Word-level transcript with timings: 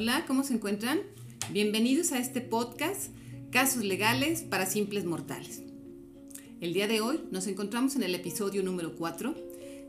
Hola, 0.00 0.22
¿cómo 0.28 0.44
se 0.44 0.54
encuentran? 0.54 1.00
Bienvenidos 1.50 2.12
a 2.12 2.20
este 2.20 2.40
podcast, 2.40 3.10
Casos 3.50 3.82
Legales 3.82 4.42
para 4.42 4.64
Simples 4.64 5.04
Mortales. 5.04 5.64
El 6.60 6.72
día 6.72 6.86
de 6.86 7.00
hoy 7.00 7.22
nos 7.32 7.48
encontramos 7.48 7.96
en 7.96 8.04
el 8.04 8.14
episodio 8.14 8.62
número 8.62 8.94
4, 8.94 9.34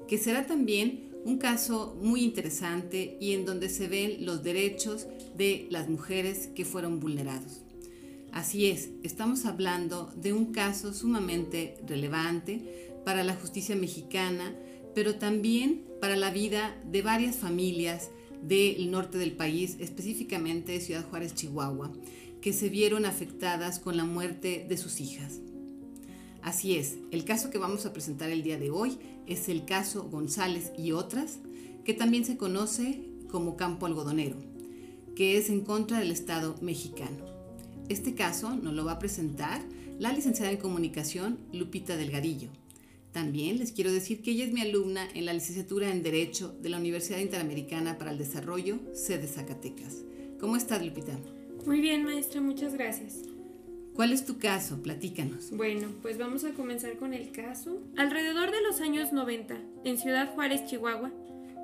que 0.07 0.17
será 0.17 0.47
también 0.47 1.11
un 1.25 1.37
caso 1.37 1.95
muy 2.01 2.23
interesante 2.23 3.19
y 3.21 3.33
en 3.33 3.45
donde 3.45 3.69
se 3.69 3.87
ven 3.87 4.25
los 4.25 4.41
derechos 4.41 5.05
de 5.37 5.67
las 5.69 5.89
mujeres 5.89 6.47
que 6.55 6.65
fueron 6.65 6.99
vulnerados. 6.99 7.61
Así 8.31 8.65
es, 8.65 8.89
estamos 9.03 9.45
hablando 9.45 10.11
de 10.15 10.33
un 10.33 10.51
caso 10.51 10.91
sumamente 10.91 11.77
relevante 11.85 12.89
para 13.05 13.23
la 13.23 13.35
justicia 13.35 13.75
mexicana, 13.75 14.55
pero 14.95 15.17
también 15.19 15.85
para 16.01 16.15
la 16.15 16.31
vida 16.31 16.75
de 16.83 17.03
varias 17.03 17.35
familias 17.35 18.09
del 18.41 18.91
norte 18.91 19.17
del 19.17 19.33
país, 19.33 19.77
específicamente 19.79 20.79
Ciudad 20.79 21.07
Juárez, 21.09 21.35
Chihuahua, 21.35 21.91
que 22.41 22.53
se 22.53 22.69
vieron 22.69 23.05
afectadas 23.05 23.79
con 23.79 23.97
la 23.97 24.05
muerte 24.05 24.65
de 24.67 24.77
sus 24.77 25.01
hijas. 25.01 25.39
Así 26.41 26.75
es, 26.75 26.97
el 27.11 27.25
caso 27.25 27.49
que 27.49 27.57
vamos 27.57 27.85
a 27.85 27.93
presentar 27.93 28.29
el 28.29 28.43
día 28.43 28.57
de 28.57 28.69
hoy 28.69 28.97
es 29.27 29.49
el 29.49 29.65
caso 29.65 30.09
González 30.09 30.71
y 30.77 30.93
otras, 30.93 31.39
que 31.83 31.93
también 31.93 32.23
se 32.23 32.37
conoce 32.37 33.01
como 33.29 33.57
campo 33.57 33.85
algodonero, 33.85 34.37
que 35.15 35.37
es 35.37 35.49
en 35.49 35.61
contra 35.61 35.99
del 35.99 36.11
Estado 36.11 36.55
mexicano. 36.61 37.25
Este 37.89 38.15
caso 38.15 38.55
nos 38.55 38.73
lo 38.73 38.85
va 38.85 38.93
a 38.93 38.99
presentar 38.99 39.61
la 39.97 40.13
licenciada 40.13 40.51
en 40.51 40.57
comunicación 40.57 41.39
Lupita 41.51 41.97
Delgadillo. 41.97 42.49
También 43.11 43.57
les 43.57 43.71
quiero 43.71 43.91
decir 43.91 44.21
que 44.21 44.31
ella 44.31 44.45
es 44.45 44.53
mi 44.53 44.61
alumna 44.61 45.07
en 45.13 45.25
la 45.25 45.33
licenciatura 45.33 45.89
en 45.89 46.03
Derecho 46.03 46.55
de 46.61 46.69
la 46.69 46.77
Universidad 46.77 47.19
Interamericana 47.19 47.97
para 47.97 48.11
el 48.11 48.17
Desarrollo, 48.17 48.79
sede 48.93 49.27
Zacatecas. 49.27 50.03
¿Cómo 50.39 50.55
estás, 50.55 50.85
Lupita? 50.85 51.17
Muy 51.65 51.81
bien, 51.81 52.03
maestra, 52.03 52.39
muchas 52.39 52.73
gracias. 52.73 53.23
¿Cuál 53.93 54.13
es 54.13 54.25
tu 54.25 54.37
caso? 54.37 54.81
Platícanos. 54.81 55.51
Bueno, 55.51 55.89
pues 56.01 56.17
vamos 56.17 56.45
a 56.45 56.51
comenzar 56.51 56.97
con 56.97 57.13
el 57.13 57.31
caso. 57.31 57.81
Alrededor 57.97 58.51
de 58.51 58.61
los 58.61 58.79
años 58.79 59.11
90, 59.11 59.57
en 59.83 59.97
Ciudad 59.97 60.33
Juárez, 60.33 60.65
Chihuahua, 60.67 61.11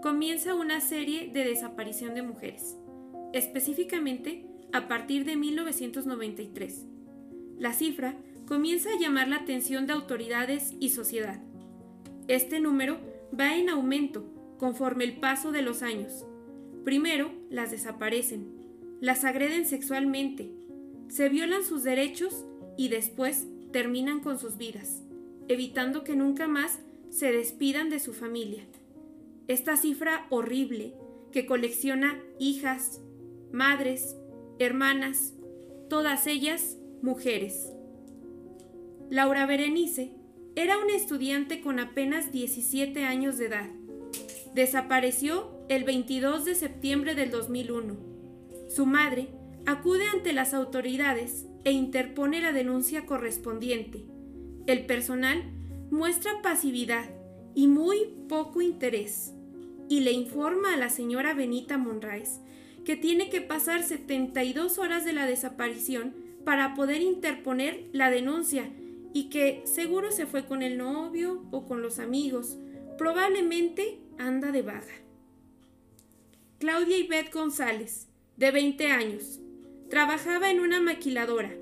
comienza 0.02 0.54
una 0.54 0.82
serie 0.82 1.32
de 1.32 1.46
desaparición 1.46 2.14
de 2.14 2.24
mujeres, 2.24 2.76
específicamente 3.34 4.46
a 4.74 4.88
partir 4.88 5.24
de 5.24 5.38
1993. 5.38 6.86
La 7.58 7.72
cifra 7.72 8.18
comienza 8.48 8.90
a 8.92 9.00
llamar 9.00 9.28
la 9.28 9.38
atención 9.38 9.88
de 9.88 9.94
autoridades 9.94 10.74
y 10.80 10.90
sociedad. 10.90 11.42
Este 12.28 12.60
número 12.60 12.98
va 13.38 13.58
en 13.58 13.70
aumento 13.70 14.26
conforme 14.58 15.04
el 15.04 15.20
paso 15.20 15.52
de 15.52 15.62
los 15.62 15.82
años. 15.82 16.26
Primero, 16.84 17.32
las 17.50 17.72
desaparecen, 17.72 18.48
las 19.02 19.24
agreden 19.26 19.66
sexualmente, 19.66 20.52
se 21.08 21.30
violan 21.30 21.64
sus 21.64 21.84
derechos 21.84 22.46
y 22.78 22.90
después 22.90 23.48
terminan 23.72 24.22
con 24.22 24.40
sus 24.40 24.58
vidas, 24.58 25.04
evitando 25.48 26.04
que 26.04 26.16
nunca 26.16 26.48
más 26.48 26.80
se 27.09 27.32
despidan 27.32 27.90
de 27.90 28.00
su 28.00 28.14
familia. 28.14 28.66
Esta 29.48 29.78
cifra 29.78 30.26
horrible 30.30 30.94
que 31.32 31.46
colecciona 31.46 32.20
hijas, 32.40 33.02
madres, 33.52 34.16
hermanas, 34.59 35.34
todas 35.90 36.28
ellas 36.28 36.78
mujeres. 37.02 37.75
Laura 39.11 39.45
Berenice 39.45 40.11
era 40.56 40.80
una 40.80 40.95
estudiante 40.95 41.61
con 41.61 41.80
apenas 41.80 42.31
17 42.31 43.03
años 43.03 43.38
de 43.38 43.45
edad. 43.45 43.70
Desapareció 44.56 45.52
el 45.70 45.84
22 45.84 46.44
de 46.45 46.56
septiembre 46.56 47.14
del 47.14 47.30
2001. 47.30 47.95
Su 48.67 48.88
madre 48.88 49.28
acude 49.67 50.08
ante 50.08 50.34
las 50.34 50.56
autoridades 50.56 51.45
e 51.66 51.72
interpone 51.72 52.42
la 52.42 52.52
denuncia 52.52 53.06
correspondiente. 53.06 54.06
El 54.66 54.88
personal 54.88 55.44
muestra 55.92 56.41
pasividad 56.41 57.07
y 57.53 57.68
muy 57.68 58.16
poco 58.28 58.62
interés 58.62 59.34
y 59.88 60.00
le 60.00 60.13
informa 60.13 60.74
a 60.74 60.78
la 60.78 60.90
señora 60.90 61.35
Benita 61.35 61.78
Monrais 61.78 62.41
que 62.84 62.96
tiene 62.96 63.30
que 63.30 63.41
pasar 63.41 63.84
72 63.84 64.80
horas 64.80 65.06
de 65.06 65.13
la 65.13 65.28
desaparición 65.28 66.16
para 66.44 66.74
poder 66.74 67.01
interponer 67.01 67.88
la 67.91 68.09
denuncia 68.09 68.68
y 69.16 69.30
que 69.30 69.64
seguro 69.64 70.12
se 70.12 70.26
fue 70.26 70.46
con 70.46 70.62
el 70.62 70.78
novio 70.78 71.46
o 71.52 71.66
con 71.66 71.81
los 71.81 72.00
amigos. 72.00 72.58
Probablemente 72.98 73.98
anda 74.18 74.52
de 74.52 74.62
vaga. 74.62 74.94
Claudia 76.59 76.98
Ivette 76.98 77.31
González, 77.31 78.09
de 78.36 78.52
20 78.52 78.92
años, 78.92 79.40
trabajaba 79.90 80.52
en 80.52 80.59
una 80.59 80.81
maquiladora. 80.81 81.54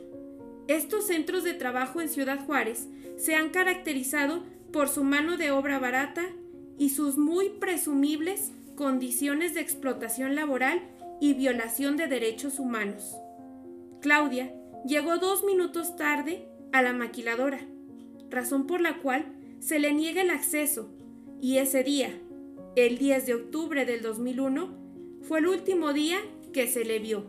Estos 0.68 1.06
centros 1.06 1.44
de 1.44 1.54
trabajo 1.54 2.02
en 2.02 2.10
Ciudad 2.10 2.44
Juárez 2.44 2.88
se 3.18 3.36
han 3.36 3.52
caracterizado 3.52 4.42
por 4.72 4.90
su 4.90 5.04
mano 5.04 5.38
de 5.38 5.52
obra 5.52 5.78
barata 5.78 6.24
y 6.80 6.90
sus 6.90 7.20
muy 7.20 7.50
presumibles 7.50 8.52
condiciones 8.76 9.54
de 9.54 9.62
explotación 9.62 10.34
laboral 10.34 10.82
y 11.22 11.36
violación 11.36 11.98
de 11.98 12.08
derechos 12.08 12.58
humanos. 12.58 13.16
Claudia 14.02 14.52
llegó 14.88 15.20
dos 15.20 15.44
minutos 15.44 15.96
tarde 15.96 16.48
a 16.74 16.82
la 16.82 16.92
maquiladora, 16.92 17.62
razón 18.30 18.68
por 18.68 18.82
la 18.82 18.98
cual 18.98 19.26
se 19.60 19.80
le 19.80 19.94
niega 19.94 20.24
el 20.24 20.32
acceso 20.32 20.92
y 21.40 21.58
ese 21.60 21.84
día, 21.84 22.10
el 22.76 22.98
10 22.98 23.28
de 23.28 23.34
octubre 23.36 23.86
del 23.86 24.02
2001, 24.02 24.76
fue 25.22 25.40
el 25.40 25.48
último 25.48 25.94
día 25.94 26.18
que 26.52 26.68
se 26.68 26.84
le 26.84 27.00
vio. 27.00 27.26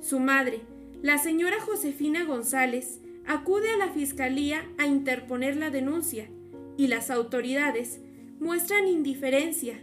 Su 0.00 0.20
madre, 0.20 0.60
la 1.02 1.18
señora 1.18 1.60
Josefina 1.60 2.24
González, 2.24 3.00
acude 3.26 3.68
a 3.70 3.76
la 3.76 3.88
fiscalía 3.88 4.64
a 4.78 4.86
interponer 4.86 5.56
la 5.56 5.70
denuncia 5.70 6.30
y 6.76 6.86
las 6.86 7.10
autoridades 7.10 8.00
muestran 8.38 8.86
indiferencia 8.86 9.82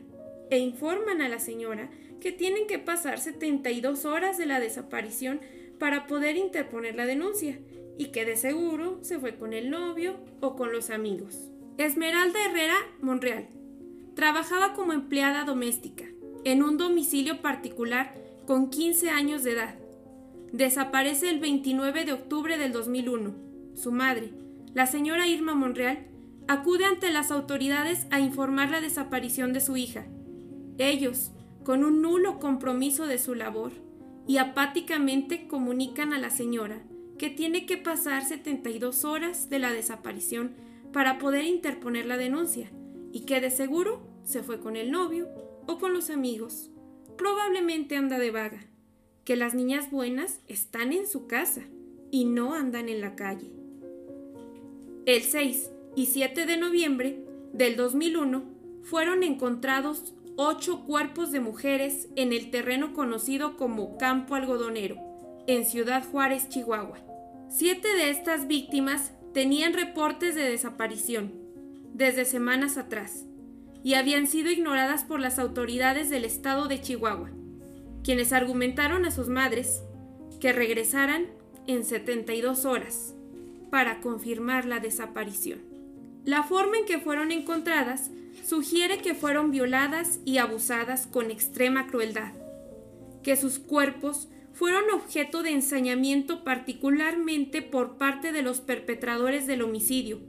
e 0.49 0.57
informan 0.59 1.21
a 1.21 1.29
la 1.29 1.39
señora 1.39 1.89
que 2.21 2.31
tienen 2.31 2.65
que 2.65 2.79
pasar 2.79 3.19
72 3.19 4.05
horas 4.05 4.37
de 4.37 4.45
la 4.45 4.59
desaparición 4.59 5.41
para 5.77 6.07
poder 6.07 6.37
interponer 6.37 6.95
la 6.95 7.05
denuncia 7.05 7.59
y 7.97 8.07
que 8.07 8.25
de 8.25 8.35
seguro 8.35 8.99
se 9.01 9.19
fue 9.19 9.35
con 9.35 9.53
el 9.53 9.69
novio 9.69 10.15
o 10.41 10.55
con 10.55 10.71
los 10.71 10.89
amigos. 10.89 11.49
Esmeralda 11.77 12.39
Herrera 12.45 12.77
Monreal 13.01 13.47
trabajaba 14.15 14.73
como 14.73 14.93
empleada 14.93 15.43
doméstica 15.43 16.05
en 16.43 16.63
un 16.63 16.77
domicilio 16.77 17.41
particular 17.41 18.15
con 18.45 18.69
15 18.69 19.09
años 19.09 19.43
de 19.43 19.51
edad. 19.51 19.75
Desaparece 20.51 21.29
el 21.29 21.39
29 21.39 22.05
de 22.05 22.13
octubre 22.13 22.57
del 22.57 22.71
2001. 22.71 23.35
Su 23.75 23.91
madre, 23.91 24.31
la 24.73 24.87
señora 24.87 25.27
Irma 25.27 25.53
Monreal, 25.53 26.07
acude 26.47 26.85
ante 26.85 27.11
las 27.11 27.31
autoridades 27.31 28.07
a 28.09 28.19
informar 28.19 28.71
la 28.71 28.81
desaparición 28.81 29.53
de 29.53 29.59
su 29.59 29.75
hija. 29.75 30.05
Ellos, 30.77 31.31
con 31.63 31.83
un 31.83 32.01
nulo 32.01 32.39
compromiso 32.39 33.05
de 33.05 33.17
su 33.17 33.35
labor 33.35 33.71
y 34.25 34.37
apáticamente 34.37 35.47
comunican 35.47 36.13
a 36.13 36.19
la 36.19 36.29
señora 36.29 36.81
que 37.17 37.29
tiene 37.29 37.65
que 37.65 37.77
pasar 37.77 38.25
72 38.25 39.05
horas 39.05 39.49
de 39.49 39.59
la 39.59 39.71
desaparición 39.71 40.55
para 40.93 41.17
poder 41.17 41.45
interponer 41.45 42.05
la 42.05 42.17
denuncia 42.17 42.71
y 43.11 43.21
que 43.21 43.41
de 43.41 43.51
seguro 43.51 44.01
se 44.23 44.43
fue 44.43 44.59
con 44.59 44.75
el 44.75 44.91
novio 44.91 45.27
o 45.65 45.79
con 45.79 45.93
los 45.93 46.09
amigos. 46.09 46.69
Probablemente 47.17 47.97
anda 47.97 48.19
de 48.19 48.31
vaga, 48.31 48.65
que 49.25 49.35
las 49.35 49.53
niñas 49.53 49.89
buenas 49.89 50.41
están 50.47 50.93
en 50.93 51.07
su 51.07 51.27
casa 51.27 51.63
y 52.11 52.25
no 52.25 52.53
andan 52.53 52.89
en 52.89 53.01
la 53.01 53.15
calle. 53.15 53.51
El 55.05 55.21
6 55.21 55.71
y 55.95 56.05
7 56.07 56.45
de 56.45 56.57
noviembre 56.57 57.23
del 57.53 57.75
2001 57.75 58.43
fueron 58.83 59.23
encontrados 59.23 60.13
ocho 60.35 60.85
cuerpos 60.85 61.31
de 61.31 61.39
mujeres 61.39 62.09
en 62.15 62.31
el 62.31 62.51
terreno 62.51 62.93
conocido 62.93 63.57
como 63.57 63.97
Campo 63.97 64.35
Algodonero, 64.35 64.97
en 65.47 65.65
Ciudad 65.65 66.03
Juárez, 66.03 66.49
Chihuahua. 66.49 66.99
Siete 67.49 67.87
de 67.95 68.09
estas 68.09 68.47
víctimas 68.47 69.13
tenían 69.33 69.73
reportes 69.73 70.35
de 70.35 70.43
desaparición 70.43 71.31
desde 71.93 72.25
semanas 72.25 72.77
atrás 72.77 73.25
y 73.81 73.93
habían 73.93 74.27
sido 74.27 74.51
ignoradas 74.51 75.05
por 75.05 75.21
las 75.21 75.39
autoridades 75.39 76.09
del 76.09 76.25
estado 76.25 76.67
de 76.67 76.81
Chihuahua, 76.81 77.31
quienes 78.03 78.33
argumentaron 78.33 79.05
a 79.05 79.11
sus 79.11 79.29
madres 79.29 79.81
que 80.41 80.51
regresaran 80.51 81.27
en 81.65 81.85
72 81.85 82.65
horas 82.65 83.15
para 83.71 84.01
confirmar 84.01 84.65
la 84.65 84.79
desaparición. 84.79 85.59
La 86.25 86.43
forma 86.43 86.77
en 86.77 86.85
que 86.85 86.99
fueron 86.99 87.31
encontradas 87.31 88.11
sugiere 88.45 88.97
que 88.97 89.15
fueron 89.15 89.51
violadas 89.51 90.19
y 90.25 90.39
abusadas 90.39 91.07
con 91.07 91.31
extrema 91.31 91.87
crueldad, 91.87 92.33
que 93.23 93.37
sus 93.37 93.59
cuerpos 93.59 94.27
fueron 94.57 94.89
objeto 94.89 95.43
de 95.43 95.51
ensañamiento 95.51 96.43
particularmente 96.43 97.61
por 97.61 97.97
parte 97.97 98.31
de 98.31 98.41
los 98.41 98.59
perpetradores 98.59 99.45
del 99.45 99.61
homicidio. 99.61 100.19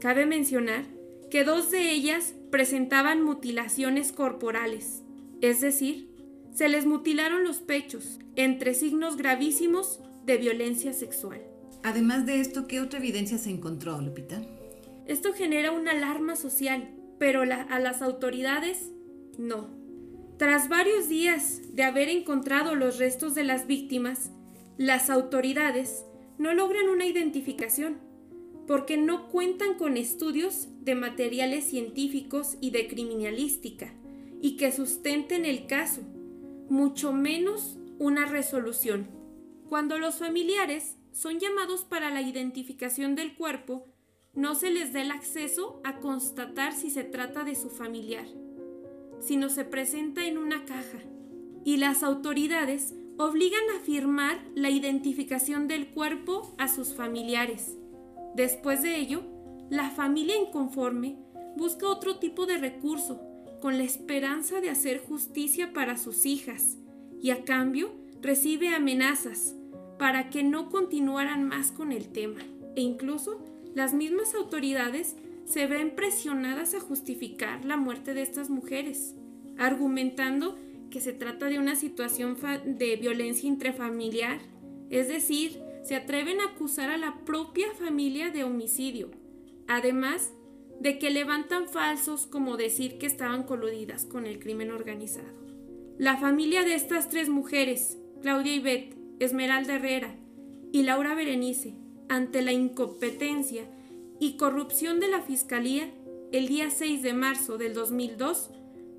Cabe 0.00 0.24
mencionar 0.24 0.84
que 1.32 1.42
dos 1.42 1.72
de 1.72 1.90
ellas 1.90 2.36
presentaban 2.52 3.24
mutilaciones 3.24 4.12
corporales, 4.12 5.02
es 5.40 5.60
decir, 5.60 6.10
se 6.54 6.68
les 6.68 6.86
mutilaron 6.86 7.42
los 7.42 7.58
pechos, 7.58 8.20
entre 8.36 8.72
signos 8.72 9.16
gravísimos 9.16 9.98
de 10.24 10.36
violencia 10.36 10.92
sexual. 10.92 11.42
Además 11.82 12.26
de 12.26 12.38
esto, 12.40 12.68
¿qué 12.68 12.80
otra 12.80 13.00
evidencia 13.00 13.36
se 13.36 13.50
encontró, 13.50 14.00
Lupita? 14.00 14.40
Esto 15.06 15.32
genera 15.32 15.72
una 15.72 15.90
alarma 15.90 16.36
social, 16.36 16.88
pero 17.18 17.42
a 17.42 17.80
las 17.80 18.00
autoridades 18.00 18.92
no. 19.38 19.79
Tras 20.40 20.70
varios 20.70 21.10
días 21.10 21.60
de 21.74 21.82
haber 21.82 22.08
encontrado 22.08 22.74
los 22.74 22.96
restos 22.96 23.34
de 23.34 23.44
las 23.44 23.66
víctimas, 23.66 24.30
las 24.78 25.10
autoridades 25.10 26.06
no 26.38 26.54
logran 26.54 26.88
una 26.88 27.04
identificación 27.04 27.98
porque 28.66 28.96
no 28.96 29.28
cuentan 29.28 29.74
con 29.74 29.98
estudios 29.98 30.68
de 30.80 30.94
materiales 30.94 31.64
científicos 31.64 32.56
y 32.58 32.70
de 32.70 32.88
criminalística 32.88 33.92
y 34.40 34.56
que 34.56 34.72
sustenten 34.72 35.44
el 35.44 35.66
caso, 35.66 36.00
mucho 36.70 37.12
menos 37.12 37.76
una 37.98 38.24
resolución. 38.24 39.08
Cuando 39.68 39.98
los 39.98 40.20
familiares 40.20 40.96
son 41.12 41.38
llamados 41.38 41.84
para 41.84 42.08
la 42.08 42.22
identificación 42.22 43.14
del 43.14 43.34
cuerpo, 43.34 43.88
no 44.32 44.54
se 44.54 44.70
les 44.70 44.94
da 44.94 45.02
el 45.02 45.10
acceso 45.10 45.82
a 45.84 45.98
constatar 45.98 46.72
si 46.72 46.88
se 46.88 47.04
trata 47.04 47.44
de 47.44 47.56
su 47.56 47.68
familiar, 47.68 48.24
sino 49.20 49.48
se 49.48 49.64
presenta 49.64 50.26
en 50.26 50.38
una 50.38 50.64
caja 50.64 50.98
y 51.64 51.76
las 51.76 52.02
autoridades 52.02 52.94
obligan 53.18 53.62
a 53.76 53.80
firmar 53.80 54.42
la 54.54 54.70
identificación 54.70 55.68
del 55.68 55.88
cuerpo 55.88 56.54
a 56.58 56.68
sus 56.68 56.94
familiares. 56.94 57.76
Después 58.34 58.82
de 58.82 58.96
ello, 58.98 59.22
la 59.68 59.90
familia 59.90 60.36
inconforme 60.36 61.18
busca 61.56 61.86
otro 61.86 62.18
tipo 62.18 62.46
de 62.46 62.56
recurso 62.56 63.20
con 63.60 63.76
la 63.76 63.84
esperanza 63.84 64.60
de 64.60 64.70
hacer 64.70 65.00
justicia 65.00 65.72
para 65.72 65.98
sus 65.98 66.24
hijas 66.24 66.78
y 67.20 67.30
a 67.30 67.44
cambio 67.44 67.92
recibe 68.22 68.68
amenazas 68.68 69.54
para 69.98 70.30
que 70.30 70.42
no 70.42 70.70
continuaran 70.70 71.46
más 71.46 71.72
con 71.72 71.92
el 71.92 72.08
tema 72.08 72.40
e 72.74 72.80
incluso 72.80 73.44
las 73.74 73.92
mismas 73.92 74.34
autoridades 74.34 75.16
se 75.50 75.66
ven 75.66 75.96
presionadas 75.96 76.74
a 76.74 76.80
justificar 76.80 77.64
la 77.64 77.76
muerte 77.76 78.14
de 78.14 78.22
estas 78.22 78.50
mujeres, 78.50 79.16
argumentando 79.58 80.56
que 80.90 81.00
se 81.00 81.12
trata 81.12 81.46
de 81.46 81.58
una 81.58 81.74
situación 81.74 82.36
de 82.64 82.96
violencia 82.96 83.48
intrafamiliar, 83.48 84.38
es 84.90 85.08
decir, 85.08 85.60
se 85.82 85.96
atreven 85.96 86.40
a 86.40 86.52
acusar 86.52 86.88
a 86.90 86.98
la 86.98 87.24
propia 87.24 87.66
familia 87.72 88.30
de 88.30 88.44
homicidio, 88.44 89.10
además 89.66 90.32
de 90.78 91.00
que 91.00 91.10
levantan 91.10 91.68
falsos 91.68 92.28
como 92.28 92.56
decir 92.56 92.98
que 92.98 93.06
estaban 93.06 93.42
coludidas 93.42 94.04
con 94.04 94.26
el 94.26 94.38
crimen 94.38 94.70
organizado. 94.70 95.34
La 95.98 96.16
familia 96.16 96.62
de 96.62 96.74
estas 96.74 97.08
tres 97.08 97.28
mujeres, 97.28 97.98
Claudia 98.22 98.54
Ivette, 98.54 98.96
Esmeralda 99.18 99.74
Herrera 99.74 100.14
y 100.72 100.84
Laura 100.84 101.16
Berenice, 101.16 101.74
ante 102.08 102.40
la 102.40 102.52
incompetencia 102.52 103.64
y 104.20 104.36
corrupción 104.36 105.00
de 105.00 105.08
la 105.08 105.22
Fiscalía, 105.22 105.90
el 106.30 106.46
día 106.46 106.70
6 106.70 107.02
de 107.02 107.14
marzo 107.14 107.58
del 107.58 107.74
2002, 107.74 108.50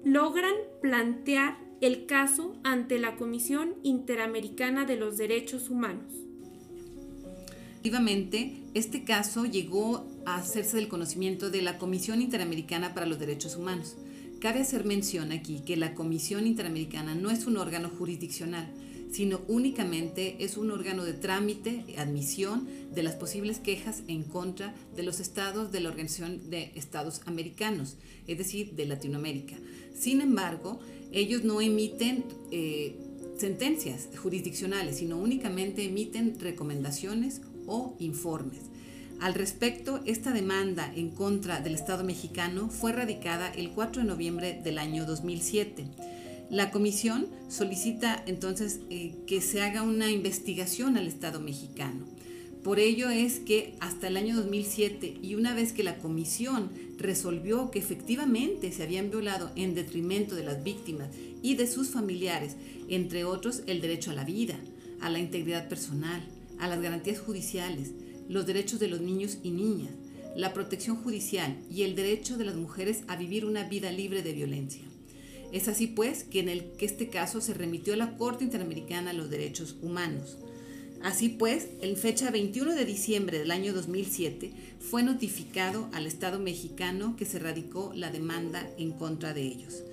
logran 0.03 0.55
plantear 0.81 1.57
el 1.79 2.07
caso 2.07 2.55
ante 2.63 2.99
la 2.99 3.15
Comisión 3.15 3.75
Interamericana 3.83 4.85
de 4.85 4.97
los 4.97 5.17
Derechos 5.17 5.69
Humanos. 5.69 6.11
Efectivamente, 7.69 8.61
este 8.73 9.03
caso 9.03 9.45
llegó 9.45 10.05
a 10.25 10.35
hacerse 10.35 10.77
del 10.77 10.87
conocimiento 10.87 11.49
de 11.49 11.61
la 11.61 11.77
Comisión 11.77 12.21
Interamericana 12.21 12.93
para 12.93 13.05
los 13.05 13.19
Derechos 13.19 13.55
Humanos. 13.55 13.97
Cabe 14.39 14.61
hacer 14.61 14.85
mención 14.85 15.31
aquí 15.31 15.61
que 15.65 15.77
la 15.77 15.93
Comisión 15.93 16.47
Interamericana 16.47 17.15
no 17.15 17.29
es 17.29 17.45
un 17.45 17.57
órgano 17.57 17.89
jurisdiccional, 17.89 18.67
sino 19.11 19.41
únicamente 19.47 20.37
es 20.39 20.57
un 20.57 20.71
órgano 20.71 21.03
de 21.03 21.13
trámite, 21.13 21.83
admisión 21.97 22.67
de 22.93 23.03
las 23.03 23.15
posibles 23.15 23.59
quejas 23.59 24.03
en 24.07 24.23
contra 24.23 24.73
de 24.95 25.03
los 25.03 25.19
estados 25.19 25.71
de 25.71 25.81
la 25.81 25.89
Organización 25.89 26.49
de 26.49 26.71
Estados 26.75 27.21
Americanos, 27.25 27.97
es 28.27 28.37
decir, 28.37 28.71
de 28.73 28.85
Latinoamérica. 28.85 29.55
Sin 29.93 30.21
embargo, 30.21 30.79
ellos 31.11 31.43
no 31.43 31.59
emiten 31.59 32.23
eh, 32.51 32.95
sentencias 33.37 34.07
jurisdiccionales, 34.21 34.97
sino 34.97 35.17
únicamente 35.17 35.83
emiten 35.83 36.39
recomendaciones 36.39 37.41
o 37.67 37.95
informes. 37.99 38.61
Al 39.19 39.33
respecto, 39.35 40.01
esta 40.05 40.31
demanda 40.31 40.91
en 40.95 41.11
contra 41.11 41.59
del 41.59 41.75
Estado 41.75 42.03
mexicano 42.03 42.69
fue 42.69 42.91
radicada 42.91 43.51
el 43.51 43.69
4 43.71 44.01
de 44.01 44.07
noviembre 44.07 44.59
del 44.63 44.79
año 44.79 45.05
2007 45.05 45.85
la 46.51 46.69
comisión 46.69 47.27
solicita 47.47 48.21
entonces 48.27 48.81
eh, 48.89 49.15
que 49.25 49.39
se 49.39 49.61
haga 49.61 49.83
una 49.83 50.11
investigación 50.11 50.97
al 50.97 51.07
Estado 51.07 51.39
mexicano. 51.39 52.05
Por 52.61 52.77
ello 52.77 53.09
es 53.09 53.39
que 53.39 53.75
hasta 53.79 54.09
el 54.09 54.17
año 54.17 54.35
2007 54.35 55.19
y 55.23 55.35
una 55.35 55.55
vez 55.55 55.71
que 55.71 55.81
la 55.81 55.97
comisión 55.97 56.69
resolvió 56.97 57.71
que 57.71 57.79
efectivamente 57.79 58.73
se 58.73 58.83
habían 58.83 59.09
violado 59.09 59.49
en 59.55 59.75
detrimento 59.75 60.35
de 60.35 60.43
las 60.43 60.61
víctimas 60.61 61.07
y 61.41 61.55
de 61.55 61.67
sus 61.67 61.87
familiares, 61.87 62.57
entre 62.89 63.23
otros 63.23 63.63
el 63.65 63.79
derecho 63.79 64.11
a 64.11 64.15
la 64.15 64.25
vida, 64.25 64.59
a 64.99 65.09
la 65.09 65.19
integridad 65.19 65.69
personal, 65.69 66.21
a 66.59 66.67
las 66.67 66.81
garantías 66.81 67.21
judiciales, 67.21 67.91
los 68.27 68.45
derechos 68.45 68.81
de 68.81 68.89
los 68.89 68.99
niños 68.99 69.37
y 69.41 69.51
niñas, 69.51 69.91
la 70.35 70.53
protección 70.53 70.97
judicial 70.97 71.55
y 71.73 71.83
el 71.83 71.95
derecho 71.95 72.37
de 72.37 72.43
las 72.43 72.57
mujeres 72.57 73.03
a 73.07 73.15
vivir 73.15 73.45
una 73.45 73.63
vida 73.63 73.89
libre 73.89 74.21
de 74.21 74.33
violencia. 74.33 74.90
Es 75.51 75.67
así 75.67 75.87
pues 75.87 76.23
que 76.23 76.39
en 76.39 76.49
el, 76.49 76.71
que 76.77 76.85
este 76.85 77.09
caso 77.09 77.41
se 77.41 77.53
remitió 77.53 77.93
a 77.93 77.97
la 77.97 78.17
Corte 78.17 78.43
Interamericana 78.43 79.11
de 79.11 79.17
los 79.17 79.29
Derechos 79.29 79.75
Humanos. 79.81 80.37
Así 81.03 81.29
pues, 81.29 81.67
en 81.81 81.97
fecha 81.97 82.29
21 82.29 82.75
de 82.75 82.85
diciembre 82.85 83.39
del 83.39 83.51
año 83.51 83.73
2007 83.73 84.51
fue 84.79 85.01
notificado 85.01 85.89
al 85.93 86.05
Estado 86.05 86.39
mexicano 86.39 87.15
que 87.17 87.25
se 87.25 87.39
radicó 87.39 87.91
la 87.95 88.11
demanda 88.11 88.69
en 88.77 88.91
contra 88.91 89.33
de 89.33 89.41
ellos. 89.41 89.83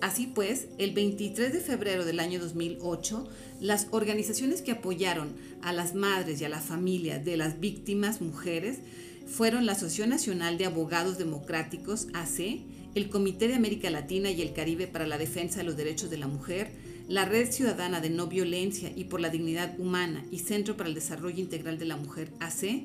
Así 0.00 0.26
pues, 0.26 0.66
el 0.78 0.92
23 0.92 1.52
de 1.52 1.60
febrero 1.60 2.04
del 2.04 2.18
año 2.18 2.40
2008, 2.40 3.28
las 3.60 3.88
organizaciones 3.90 4.62
que 4.62 4.72
apoyaron 4.72 5.34
a 5.62 5.72
las 5.72 5.94
madres 5.94 6.40
y 6.40 6.44
a 6.44 6.48
la 6.48 6.60
familia 6.60 7.18
de 7.18 7.36
las 7.36 7.60
víctimas 7.60 8.20
mujeres 8.20 8.78
fueron 9.26 9.66
la 9.66 9.72
Asociación 9.72 10.10
Nacional 10.10 10.58
de 10.58 10.66
Abogados 10.66 11.18
Democráticos, 11.18 12.08
AC, 12.14 12.60
el 12.94 13.10
Comité 13.10 13.48
de 13.48 13.54
América 13.54 13.90
Latina 13.90 14.30
y 14.30 14.40
el 14.40 14.52
Caribe 14.52 14.86
para 14.86 15.06
la 15.06 15.18
Defensa 15.18 15.58
de 15.58 15.64
los 15.64 15.76
Derechos 15.76 16.10
de 16.10 16.18
la 16.18 16.28
Mujer, 16.28 16.70
la 17.08 17.24
Red 17.24 17.50
Ciudadana 17.50 18.00
de 18.00 18.10
No 18.10 18.28
Violencia 18.28 18.92
y 18.94 19.04
por 19.04 19.20
la 19.20 19.30
Dignidad 19.30 19.78
Humana 19.78 20.24
y 20.30 20.38
Centro 20.38 20.76
para 20.76 20.88
el 20.88 20.94
Desarrollo 20.94 21.38
Integral 21.38 21.78
de 21.78 21.84
la 21.86 21.96
Mujer, 21.96 22.30
AC, 22.40 22.84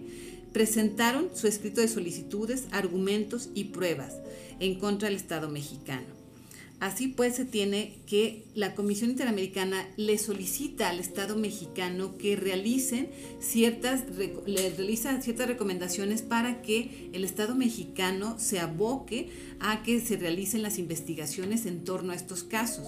presentaron 0.51 1.29
su 1.33 1.47
escrito 1.47 1.81
de 1.81 1.87
solicitudes, 1.87 2.65
argumentos 2.71 3.49
y 3.53 3.65
pruebas 3.65 4.15
en 4.59 4.75
contra 4.75 5.07
del 5.07 5.17
Estado 5.17 5.49
mexicano. 5.49 6.18
Así 6.79 7.09
pues, 7.09 7.35
se 7.35 7.43
tiene 7.43 7.97
que 8.05 8.45
la 8.55 8.73
Comisión 8.73 9.09
Interamericana 9.09 9.85
le 9.97 10.17
solicita 10.17 10.89
al 10.89 10.99
Estado 10.99 11.35
mexicano 11.35 12.17
que 12.17 12.37
realicen 12.37 13.09
ciertas, 13.41 14.03
realiza 14.45 15.21
ciertas 15.21 15.47
recomendaciones 15.47 16.21
para 16.21 16.61
que 16.61 17.09
el 17.11 17.25
Estado 17.25 17.53
mexicano 17.53 18.35
se 18.39 18.59
aboque 18.59 19.29
a 19.59 19.83
que 19.83 19.99
se 19.99 20.15
realicen 20.15 20.61
las 20.61 20.79
investigaciones 20.79 21.65
en 21.65 21.83
torno 21.83 22.13
a 22.13 22.15
estos 22.15 22.43
casos. 22.43 22.87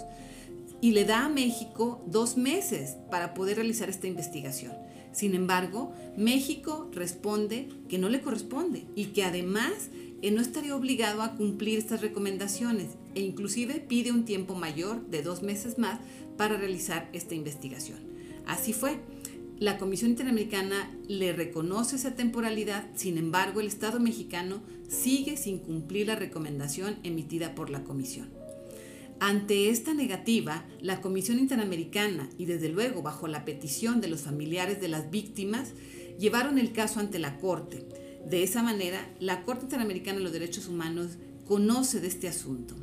Y 0.80 0.92
le 0.92 1.04
da 1.04 1.26
a 1.26 1.30
México 1.30 2.02
dos 2.08 2.38
meses 2.38 2.96
para 3.12 3.34
poder 3.34 3.58
realizar 3.58 3.90
esta 3.90 4.08
investigación. 4.08 4.72
Sin 5.12 5.36
embargo, 5.36 5.94
México 6.16 6.90
responde 6.94 7.68
que 7.90 7.98
no 7.98 8.08
le 8.08 8.22
corresponde 8.22 8.86
y 8.96 9.08
que 9.08 9.26
además 9.26 9.74
no 10.30 10.42
estaría 10.42 10.76
obligado 10.76 11.24
a 11.24 11.36
cumplir 11.36 11.80
estas 11.80 12.02
recomendaciones 12.02 12.90
e 13.16 13.22
inclusive 13.22 13.80
pide 13.80 14.12
un 14.12 14.24
tiempo 14.24 14.54
mayor 14.54 15.08
de 15.08 15.24
dos 15.24 15.42
meses 15.42 15.80
más 15.80 16.00
para 16.38 16.58
realizar 16.58 17.10
esta 17.12 17.34
investigación. 17.34 18.00
Así 18.46 18.74
fue. 18.74 19.00
La 19.58 19.78
Comisión 19.78 20.12
Interamericana 20.12 20.92
le 21.08 21.34
reconoce 21.34 21.96
esa 21.96 22.16
temporalidad, 22.16 22.88
sin 22.96 23.18
embargo 23.18 23.62
el 23.62 23.68
Estado 23.68 24.00
mexicano 24.00 24.62
sigue 24.88 25.38
sin 25.38 25.60
cumplir 25.60 26.08
la 26.08 26.16
recomendación 26.16 26.98
emitida 27.04 27.54
por 27.54 27.70
la 27.70 27.84
Comisión. 27.84 28.30
Ante 29.20 29.70
esta 29.70 29.94
negativa, 29.94 30.66
la 30.82 31.00
Comisión 31.00 31.38
Interamericana 31.38 32.28
y 32.40 32.46
desde 32.46 32.70
luego 32.70 33.04
bajo 33.04 33.28
la 33.28 33.46
petición 33.46 34.02
de 34.02 34.08
los 34.08 34.22
familiares 34.22 34.82
de 34.82 34.88
las 34.88 35.12
víctimas, 35.12 35.74
llevaron 36.18 36.58
el 36.58 36.72
caso 36.72 37.00
ante 37.00 37.20
la 37.20 37.38
Corte, 37.38 37.86
de 38.30 38.44
esa 38.44 38.64
manera, 38.64 39.10
la 39.20 39.44
Corte 39.44 39.64
Interamericana 39.64 40.18
de 40.18 40.24
los 40.24 40.34
Derechos 40.34 40.68
Humanos 40.68 41.18
conoce 41.48 42.00
de 42.00 42.08
este 42.08 42.28
asunto 42.28 42.76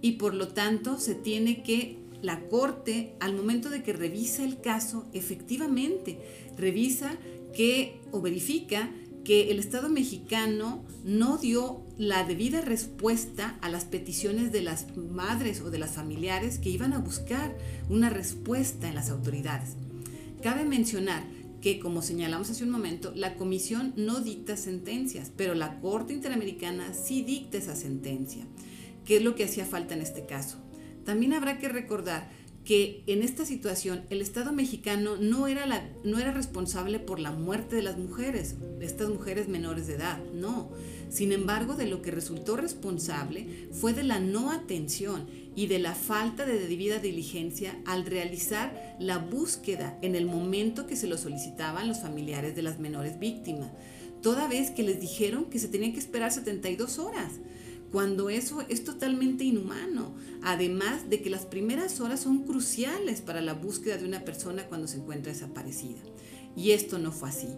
y 0.00 0.12
por 0.12 0.34
lo 0.34 0.48
tanto 0.48 0.98
se 0.98 1.14
tiene 1.14 1.62
que 1.62 1.98
la 2.22 2.40
Corte, 2.48 3.14
al 3.20 3.34
momento 3.34 3.70
de 3.70 3.82
que 3.82 3.92
revisa 3.92 4.44
el 4.44 4.60
caso, 4.60 5.06
efectivamente 5.12 6.18
revisa 6.56 7.16
que 7.54 8.00
o 8.10 8.20
verifica 8.20 8.90
que 9.24 9.50
el 9.50 9.58
Estado 9.58 9.88
mexicano 9.88 10.84
no 11.04 11.36
dio 11.36 11.82
la 11.98 12.24
debida 12.24 12.60
respuesta 12.60 13.58
a 13.60 13.68
las 13.68 13.84
peticiones 13.84 14.52
de 14.52 14.62
las 14.62 14.96
madres 14.96 15.60
o 15.60 15.70
de 15.70 15.78
las 15.78 15.92
familiares 15.92 16.58
que 16.58 16.70
iban 16.70 16.92
a 16.92 16.98
buscar 16.98 17.56
una 17.88 18.10
respuesta 18.10 18.88
en 18.88 18.94
las 18.94 19.10
autoridades. 19.10 19.76
Cabe 20.42 20.64
mencionar 20.64 21.24
que, 21.60 21.78
como 21.80 22.02
señalamos 22.02 22.50
hace 22.50 22.64
un 22.64 22.70
momento, 22.70 23.12
la 23.14 23.34
comisión 23.34 23.92
no 23.96 24.20
dicta 24.20 24.56
sentencias, 24.56 25.32
pero 25.36 25.54
la 25.54 25.80
Corte 25.80 26.12
Interamericana 26.12 26.94
sí 26.94 27.22
dicta 27.22 27.58
esa 27.58 27.74
sentencia, 27.74 28.46
que 29.04 29.16
es 29.16 29.22
lo 29.22 29.34
que 29.34 29.44
hacía 29.44 29.64
falta 29.64 29.94
en 29.94 30.02
este 30.02 30.26
caso. 30.26 30.58
También 31.04 31.32
habrá 31.32 31.58
que 31.58 31.68
recordar 31.68 32.30
que 32.68 33.02
en 33.06 33.22
esta 33.22 33.46
situación 33.46 34.04
el 34.10 34.20
Estado 34.20 34.52
mexicano 34.52 35.16
no 35.16 35.48
era, 35.48 35.64
la, 35.64 35.88
no 36.04 36.18
era 36.18 36.32
responsable 36.32 36.98
por 36.98 37.18
la 37.18 37.32
muerte 37.32 37.76
de 37.76 37.82
las 37.82 37.96
mujeres, 37.96 38.56
estas 38.80 39.08
mujeres 39.08 39.48
menores 39.48 39.86
de 39.86 39.94
edad, 39.94 40.22
no. 40.34 40.70
Sin 41.10 41.32
embargo, 41.32 41.74
de 41.74 41.86
lo 41.86 42.02
que 42.02 42.10
resultó 42.10 42.56
responsable 42.56 43.68
fue 43.72 43.94
de 43.94 44.02
la 44.02 44.20
no 44.20 44.50
atención 44.50 45.26
y 45.56 45.66
de 45.66 45.78
la 45.78 45.94
falta 45.94 46.44
de 46.44 46.58
debida 46.58 46.98
diligencia 46.98 47.80
al 47.86 48.04
realizar 48.06 48.96
la 49.00 49.18
búsqueda 49.18 49.98
en 50.02 50.14
el 50.14 50.26
momento 50.26 50.86
que 50.86 50.96
se 50.96 51.06
lo 51.06 51.16
solicitaban 51.16 51.88
los 51.88 52.00
familiares 52.00 52.54
de 52.54 52.62
las 52.62 52.78
menores 52.78 53.18
víctimas, 53.18 53.70
toda 54.22 54.48
vez 54.48 54.70
que 54.70 54.82
les 54.82 55.00
dijeron 55.00 55.46
que 55.46 55.58
se 55.58 55.68
tenían 55.68 55.92
que 55.92 55.98
esperar 55.98 56.30
72 56.30 56.98
horas 56.98 57.32
cuando 57.90 58.28
eso 58.28 58.62
es 58.68 58.84
totalmente 58.84 59.44
inhumano, 59.44 60.14
además 60.42 61.08
de 61.08 61.22
que 61.22 61.30
las 61.30 61.46
primeras 61.46 62.00
horas 62.00 62.20
son 62.20 62.44
cruciales 62.44 63.22
para 63.22 63.40
la 63.40 63.54
búsqueda 63.54 63.96
de 63.96 64.04
una 64.04 64.24
persona 64.24 64.66
cuando 64.66 64.86
se 64.86 64.98
encuentra 64.98 65.32
desaparecida. 65.32 66.00
Y 66.54 66.72
esto 66.72 66.98
no 66.98 67.12
fue 67.12 67.30
así. 67.30 67.48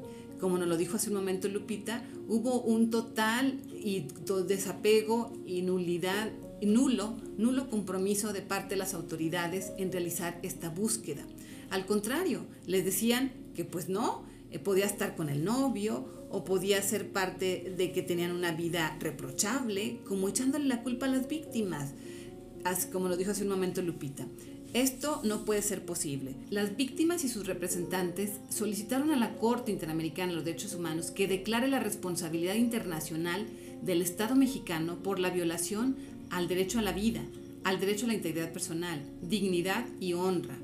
Como 0.41 0.57
nos 0.57 0.69
lo 0.69 0.77
dijo 0.77 0.97
hace 0.97 1.11
un 1.11 1.17
momento 1.17 1.49
Lupita, 1.49 2.03
hubo 2.29 2.63
un 2.63 2.91
total 2.91 3.61
y 3.75 4.07
desapego 4.47 5.33
y 5.47 5.63
nulidad, 5.63 6.31
nulo, 6.63 7.17
nulo 7.37 7.69
compromiso 7.69 8.33
de 8.33 8.41
parte 8.41 8.71
de 8.71 8.79
las 8.79 8.95
autoridades 8.95 9.73
en 9.77 9.93
realizar 9.93 10.39
esta 10.43 10.71
búsqueda. 10.71 11.23
Al 11.69 11.85
contrario, 11.85 12.47
les 12.67 12.85
decían 12.85 13.33
que 13.55 13.65
pues 13.65 13.89
no, 13.89 14.25
eh, 14.51 14.59
podía 14.59 14.87
estar 14.87 15.15
con 15.15 15.29
el 15.29 15.45
novio 15.45 16.07
o 16.31 16.45
podía 16.45 16.81
ser 16.83 17.13
parte 17.13 17.75
de 17.77 17.93
que 17.93 18.03
tenían 18.03 18.33
una 18.33 18.53
vida 18.53 18.97
reprochable, 19.01 20.01
como 20.07 20.29
echándole 20.29 20.67
la 20.67 20.83
culpa 20.83 21.07
a 21.07 21.11
las 21.11 21.29
víctimas, 21.29 21.93
como 22.93 23.09
lo 23.09 23.17
dijo 23.17 23.33
hace 23.33 23.43
un 23.43 23.51
momento 23.51 23.83
Lupita. 23.83 24.27
Esto 24.73 25.21
no 25.25 25.45
puede 25.45 25.63
ser 25.63 25.85
posible. 25.85 26.37
Las 26.49 26.77
víctimas 26.77 27.25
y 27.25 27.29
sus 27.29 27.49
representantes 27.49 28.31
solicitaron 28.51 29.11
a 29.11 29.17
la 29.17 29.37
Corte 29.37 29.73
Interamericana 29.73 30.29
de 30.29 30.37
los 30.37 30.45
Derechos 30.45 30.75
Humanos 30.75 31.11
que 31.11 31.27
declare 31.27 31.67
la 31.67 31.81
responsabilidad 31.81 32.55
internacional 32.55 33.49
del 33.83 34.01
Estado 34.01 34.37
mexicano 34.37 35.03
por 35.03 35.19
la 35.19 35.31
violación 35.31 35.97
al 36.31 36.47
derecho 36.47 36.79
a 36.79 36.83
la 36.83 36.93
vida, 36.93 37.21
al 37.65 37.81
derecho 37.81 38.05
a 38.05 38.09
la 38.09 38.15
integridad 38.15 38.53
personal, 38.53 39.03
dignidad 39.23 39.87
y 39.99 40.13
honra, 40.13 40.57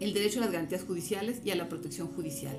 el 0.00 0.12
derecho 0.12 0.40
a 0.40 0.42
las 0.42 0.52
garantías 0.52 0.84
judiciales 0.84 1.40
y 1.46 1.50
a 1.50 1.56
la 1.56 1.70
protección 1.70 2.08
judicial. 2.08 2.56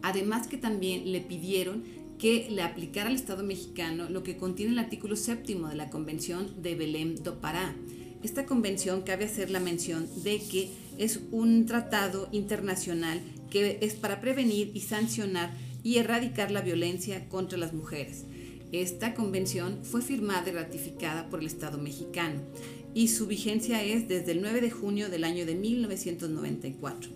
Además 0.00 0.46
que 0.46 0.56
también 0.56 1.12
le 1.12 1.20
pidieron 1.20 1.84
que 2.18 2.48
le 2.50 2.62
aplicara 2.62 3.10
al 3.10 3.16
Estado 3.16 3.44
mexicano 3.44 4.08
lo 4.08 4.22
que 4.22 4.38
contiene 4.38 4.72
el 4.72 4.78
artículo 4.78 5.14
séptimo 5.14 5.68
de 5.68 5.74
la 5.74 5.90
Convención 5.90 6.62
de 6.62 6.74
Belém 6.74 7.16
do 7.16 7.38
Pará. 7.38 7.74
Esta 8.24 8.46
convención 8.46 9.02
cabe 9.02 9.26
hacer 9.26 9.50
la 9.50 9.60
mención 9.60 10.08
de 10.22 10.38
que 10.38 10.70
es 10.96 11.20
un 11.30 11.66
tratado 11.66 12.30
internacional 12.32 13.20
que 13.50 13.76
es 13.82 13.92
para 13.92 14.22
prevenir 14.22 14.70
y 14.72 14.80
sancionar 14.80 15.52
y 15.82 15.98
erradicar 15.98 16.50
la 16.50 16.62
violencia 16.62 17.28
contra 17.28 17.58
las 17.58 17.74
mujeres. 17.74 18.24
Esta 18.72 19.12
convención 19.12 19.80
fue 19.82 20.00
firmada 20.00 20.48
y 20.48 20.52
ratificada 20.52 21.28
por 21.28 21.40
el 21.40 21.46
Estado 21.46 21.76
mexicano 21.76 22.40
y 22.94 23.08
su 23.08 23.26
vigencia 23.26 23.82
es 23.82 24.08
desde 24.08 24.32
el 24.32 24.40
9 24.40 24.62
de 24.62 24.70
junio 24.70 25.10
del 25.10 25.24
año 25.24 25.44
de 25.44 25.56
1994. 25.56 27.10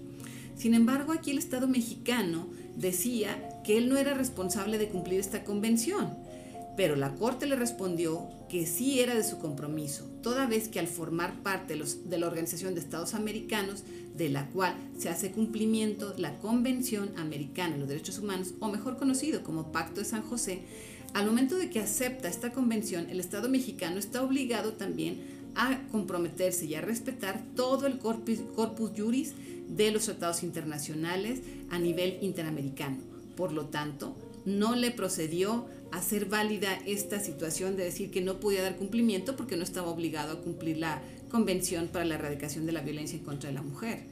Sin 0.58 0.74
embargo, 0.74 1.12
aquí 1.12 1.30
el 1.30 1.38
Estado 1.38 1.68
mexicano 1.68 2.48
decía 2.76 3.62
que 3.64 3.78
él 3.78 3.88
no 3.88 3.96
era 3.96 4.12
responsable 4.12 4.76
de 4.76 4.88
cumplir 4.88 5.20
esta 5.20 5.42
convención, 5.42 6.18
pero 6.78 6.94
la 6.94 7.16
Corte 7.16 7.46
le 7.46 7.56
respondió 7.56 8.28
que 8.48 8.64
sí 8.64 9.00
era 9.00 9.16
de 9.16 9.24
su 9.24 9.40
compromiso, 9.40 10.04
toda 10.22 10.46
vez 10.46 10.68
que 10.68 10.78
al 10.78 10.86
formar 10.86 11.42
parte 11.42 11.74
de, 11.74 12.18
la 12.18 12.28
Organización 12.28 12.74
de 12.74 12.80
Estados 12.80 13.14
Americanos, 13.14 13.82
de 14.16 14.28
la 14.28 14.46
cual 14.50 14.76
se 14.96 15.08
hace 15.08 15.32
cumplimiento 15.32 16.14
la 16.18 16.38
Convención 16.38 17.10
Americana 17.16 17.72
de 17.72 17.80
los 17.80 17.88
Derechos 17.88 18.20
Humanos, 18.20 18.54
o 18.60 18.68
mejor 18.68 18.96
conocido 18.96 19.42
como 19.42 19.72
Pacto 19.72 20.02
de 20.02 20.04
San 20.04 20.22
José, 20.22 20.60
al 21.14 21.26
momento 21.26 21.56
de 21.56 21.68
que 21.68 21.80
acepta 21.80 22.28
esta 22.28 22.52
convención, 22.52 23.10
el 23.10 23.18
Estado 23.18 23.48
mexicano 23.48 23.98
está 23.98 24.22
obligado 24.22 24.74
también 24.74 25.18
a 25.56 25.80
comprometerse 25.90 26.66
y 26.66 26.76
a 26.76 26.80
respetar 26.80 27.42
todo 27.56 27.88
el 27.88 27.98
corpus, 27.98 28.38
corpus 28.54 28.92
juris 28.96 29.34
de 29.68 29.90
los 29.90 30.04
tratados 30.04 30.44
internacionales 30.44 31.40
a 31.70 31.80
nivel 31.80 32.18
interamericano. 32.20 32.98
Por 33.34 33.50
lo 33.50 33.66
tanto, 33.66 34.14
no 34.48 34.74
le 34.74 34.90
procedió 34.90 35.66
a 35.92 35.98
hacer 35.98 36.26
válida 36.26 36.78
esta 36.86 37.20
situación 37.20 37.76
de 37.76 37.84
decir 37.84 38.10
que 38.10 38.20
no 38.20 38.40
podía 38.40 38.62
dar 38.62 38.76
cumplimiento 38.76 39.36
porque 39.36 39.56
no 39.56 39.62
estaba 39.62 39.88
obligado 39.88 40.32
a 40.32 40.40
cumplir 40.40 40.78
la 40.78 41.02
Convención 41.30 41.88
para 41.88 42.06
la 42.06 42.14
Erradicación 42.14 42.64
de 42.64 42.72
la 42.72 42.80
Violencia 42.80 43.18
en 43.18 43.24
contra 43.24 43.50
de 43.50 43.54
la 43.54 43.62
Mujer. 43.62 44.04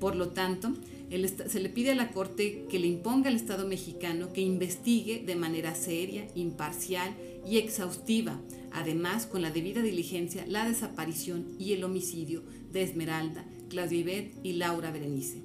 Por 0.00 0.16
lo 0.16 0.30
tanto, 0.30 0.72
se 1.10 1.60
le 1.60 1.68
pide 1.68 1.90
a 1.90 1.94
la 1.94 2.10
Corte 2.10 2.64
que 2.70 2.78
le 2.78 2.86
imponga 2.86 3.28
al 3.28 3.36
Estado 3.36 3.68
mexicano 3.68 4.32
que 4.32 4.40
investigue 4.40 5.22
de 5.24 5.36
manera 5.36 5.74
seria, 5.74 6.26
imparcial 6.34 7.14
y 7.46 7.58
exhaustiva, 7.58 8.40
además 8.72 9.26
con 9.26 9.42
la 9.42 9.50
debida 9.50 9.82
diligencia, 9.82 10.46
la 10.48 10.66
desaparición 10.66 11.46
y 11.58 11.74
el 11.74 11.84
homicidio 11.84 12.42
de 12.72 12.82
Esmeralda, 12.82 13.44
Claudia 13.68 13.98
Ibet 13.98 14.34
y 14.42 14.54
Laura 14.54 14.90
Berenice, 14.90 15.42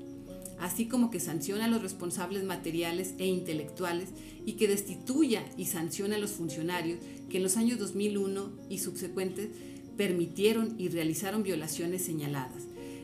así 0.59 0.85
como 0.85 1.11
que 1.11 1.19
sanciona 1.19 1.65
a 1.65 1.69
los 1.69 1.81
responsables 1.81 2.43
materiales 2.43 3.13
e 3.17 3.25
intelectuales 3.25 4.09
y 4.45 4.53
que 4.53 4.67
destituya 4.67 5.43
y 5.57 5.65
sanciona 5.65 6.15
a 6.15 6.19
los 6.19 6.31
funcionarios 6.31 6.99
que 7.29 7.37
en 7.37 7.43
los 7.43 7.57
años 7.57 7.79
2001 7.79 8.51
y 8.69 8.79
subsecuentes 8.79 9.49
permitieron 9.97 10.75
y 10.77 10.89
realizaron 10.89 11.43
violaciones 11.43 12.03
señaladas. 12.03 12.63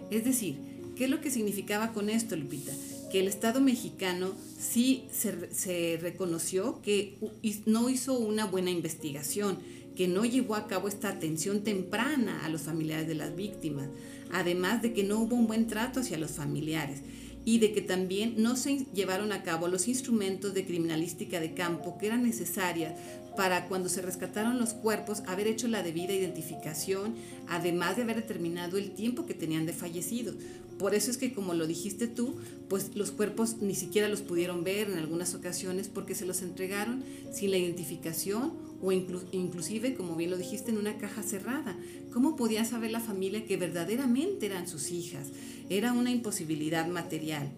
Es 0.10 0.24
decir, 0.24 0.58
¿qué 0.96 1.06
es 1.06 1.10
lo 1.10 1.22
que 1.22 1.32
significaba 1.32 1.92
con 1.92 2.10
esto, 2.10 2.36
Lupita? 2.36 2.72
Que 3.12 3.20
el 3.20 3.28
Estado 3.28 3.62
mexicano 3.62 4.34
sí 4.60 5.04
se, 5.12 5.54
se 5.54 6.00
reconoció 6.02 6.82
que 6.82 7.18
no 7.66 7.90
hizo 7.90 8.18
una 8.18 8.46
buena 8.46 8.72
investigación, 8.72 9.60
que 9.96 10.08
no 10.08 10.26
llevó 10.26 10.56
a 10.56 10.68
cabo 10.68 10.88
esta 10.88 11.10
atención 11.10 11.64
temprana 11.64 12.46
a 12.46 12.50
los 12.50 12.62
familiares 12.62 13.08
de 13.08 13.16
las 13.16 13.36
víctimas, 13.36 13.90
además 14.32 14.82
de 14.82 14.94
que 14.94 15.04
no 15.04 15.20
hubo 15.20 15.36
un 15.36 15.46
buen 15.46 15.68
trato 15.68 16.00
hacia 16.00 16.18
los 16.18 16.32
familiares 16.32 17.02
y 17.46 17.60
de 17.60 17.74
que 17.74 17.82
también 17.82 18.36
no 18.38 18.56
se 18.56 18.86
llevaron 18.94 19.32
a 19.32 19.44
cabo 19.44 19.68
los 19.68 19.88
instrumentos 19.88 20.54
de 20.54 20.66
criminalística 20.66 21.40
de 21.40 21.54
campo 21.54 21.98
que 21.98 22.08
eran 22.08 22.24
necesarias 22.24 22.94
para 23.36 23.68
cuando 23.68 23.90
se 23.90 24.02
rescataron 24.02 24.60
los 24.60 24.74
cuerpos 24.74 25.24
haber 25.28 25.48
hecho 25.48 25.68
la 25.68 25.84
debida 25.84 26.14
identificación, 26.14 27.16
además 27.48 27.96
de 27.96 28.04
haber 28.04 28.18
determinado 28.18 28.78
el 28.78 28.92
tiempo 28.92 29.26
que 29.26 29.34
tenían 29.34 29.66
de 29.66 29.74
fallecidos. 29.74 30.36
Por 30.78 30.96
eso 30.96 31.12
es 31.12 31.18
que, 31.18 31.34
como 31.34 31.54
lo 31.54 31.68
dijiste 31.68 32.08
tú, 32.08 32.36
pues 32.68 32.96
los 32.96 33.12
cuerpos 33.12 33.58
ni 33.62 33.76
siquiera 33.76 34.10
los 34.10 34.22
pudieron 34.22 34.64
ver 34.64 34.90
en 34.90 34.98
algunas 34.98 35.36
ocasiones 35.36 35.88
porque 35.88 36.16
se 36.16 36.26
los 36.26 36.42
entregaron 36.42 37.04
sin 37.32 37.52
la 37.52 37.58
identificación 37.58 38.54
o 38.84 38.92
inclusive, 38.92 39.96
como 39.96 40.16
bien 40.16 40.30
lo 40.30 40.38
dijiste, 40.38 40.72
en 40.72 40.78
una 40.78 40.98
caja 40.98 41.24
cerrada. 41.24 41.78
¿Cómo 42.12 42.36
podía 42.36 42.66
saber 42.66 42.92
la 42.92 43.00
familia 43.00 43.46
que 43.46 43.56
verdaderamente 43.56 44.46
eran 44.46 44.68
sus 44.68 44.92
hijas? 44.92 45.30
Era 45.70 45.94
una 45.94 46.12
imposibilidad 46.12 46.86
material. 46.88 47.50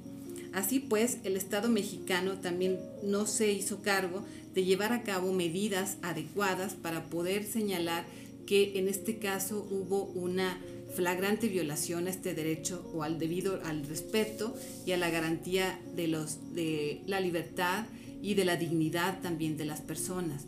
Así 0.53 0.79
pues, 0.79 1.17
el 1.24 1.36
Estado 1.36 1.67
mexicano 1.67 2.34
también 2.39 2.79
no 3.03 3.25
se 3.25 3.51
hizo 3.51 3.82
cargo 3.82 4.24
de 4.53 4.63
llevar 4.63 4.94
a 4.94 5.01
cabo 5.01 5.34
medidas 5.34 5.98
adecuadas 6.03 6.75
para 6.75 7.10
poder 7.10 7.44
señalar 7.44 8.05
que 8.46 8.77
en 8.77 8.88
este 8.88 9.17
caso 9.17 9.67
hubo 9.72 10.03
una 10.03 10.60
flagrante 10.96 11.50
violación 11.50 12.05
a 12.08 12.12
este 12.12 12.36
derecho 12.36 12.89
o 12.94 13.03
al 13.03 13.17
debido 13.17 13.60
al 13.65 13.86
respeto 13.86 14.55
y 14.86 14.91
a 14.91 14.98
la 14.98 15.10
garantía 15.10 15.79
de 15.96 16.08
los 16.08 16.53
de 16.53 17.01
la 17.08 17.20
libertad 17.20 17.86
y 18.22 18.36
de 18.36 18.46
la 18.46 18.55
dignidad 18.55 19.20
también 19.22 19.58
de 19.58 19.65
las 19.65 19.82
personas. 19.82 20.46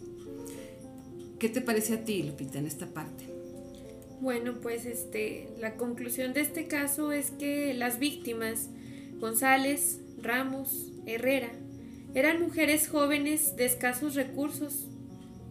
¿Qué 1.39 1.49
te 1.49 1.61
parece 1.61 1.93
a 1.93 2.03
ti, 2.03 2.23
Lupita, 2.23 2.57
en 2.57 2.65
esta 2.65 2.87
parte? 2.87 3.25
Bueno, 4.21 4.55
pues 4.61 4.85
este, 4.85 5.47
la 5.59 5.75
conclusión 5.75 6.33
de 6.33 6.41
este 6.41 6.67
caso 6.67 7.11
es 7.11 7.29
que 7.29 7.75
las 7.75 7.99
víctimas, 7.99 8.69
González, 9.19 9.99
Ramos, 10.21 10.91
Herrera, 11.05 11.51
eran 12.15 12.41
mujeres 12.41 12.87
jóvenes 12.87 13.55
de 13.55 13.65
escasos 13.65 14.15
recursos, 14.15 14.85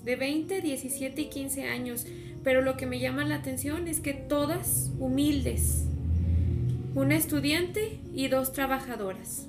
de 0.04 0.16
20, 0.16 0.60
17 0.60 1.20
y 1.20 1.26
15 1.26 1.64
años, 1.64 2.06
pero 2.42 2.62
lo 2.62 2.76
que 2.76 2.86
me 2.86 2.98
llama 2.98 3.24
la 3.24 3.36
atención 3.36 3.86
es 3.86 4.00
que 4.00 4.14
todas 4.14 4.90
humildes, 4.98 5.84
una 6.96 7.16
estudiante 7.16 8.00
y 8.12 8.26
dos 8.26 8.52
trabajadoras. 8.52 9.46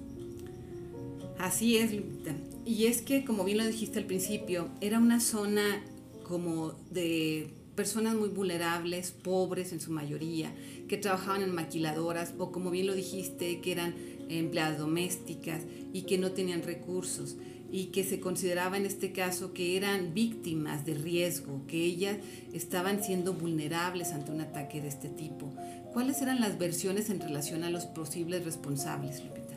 Así 1.39 1.77
es, 1.77 1.94
Lupita. 1.94 2.36
Y 2.65 2.86
es 2.86 3.01
que, 3.01 3.24
como 3.24 3.44
bien 3.44 3.58
lo 3.58 3.65
dijiste 3.65 3.98
al 3.98 4.06
principio, 4.06 4.67
era 4.82 5.00
una 5.00 5.20
zona 5.20 5.82
como 6.28 6.74
de 6.92 7.54
personas 7.76 8.16
muy 8.16 8.30
vulnerables, 8.30 9.12
pobres 9.12 9.72
en 9.72 9.80
su 9.80 9.92
mayoría, 9.92 10.52
que 10.88 10.98
trabajaban 10.98 11.44
en 11.44 11.54
maquiladoras 11.54 12.34
o 12.38 12.52
como 12.52 12.72
bien 12.72 12.88
lo 12.88 12.96
dijiste, 12.96 13.62
que 13.62 13.72
eran 13.72 13.96
empleadas 14.30 14.80
domésticas 14.80 15.62
y 15.94 16.02
que 16.04 16.18
no 16.18 16.32
tenían 16.32 16.64
recursos 16.64 17.38
y 17.72 17.86
que 17.88 18.04
se 18.04 18.20
consideraba 18.20 18.78
en 18.78 18.86
este 18.86 19.12
caso 19.12 19.54
que 19.54 19.76
eran 19.76 20.14
víctimas 20.14 20.86
de 20.86 20.96
riesgo, 20.96 21.66
que 21.68 21.84
ellas 21.84 22.18
estaban 22.54 23.04
siendo 23.04 23.34
vulnerables 23.34 24.12
ante 24.12 24.32
un 24.32 24.42
ataque 24.42 24.82
de 24.82 24.88
este 24.88 25.10
tipo. 25.10 25.54
¿Cuáles 25.94 26.22
eran 26.22 26.40
las 26.40 26.58
versiones 26.58 27.10
en 27.10 27.20
relación 27.20 27.64
a 27.64 27.70
los 27.70 27.86
posibles 27.86 28.46
responsables, 28.46 29.24
Lupita? 29.24 29.56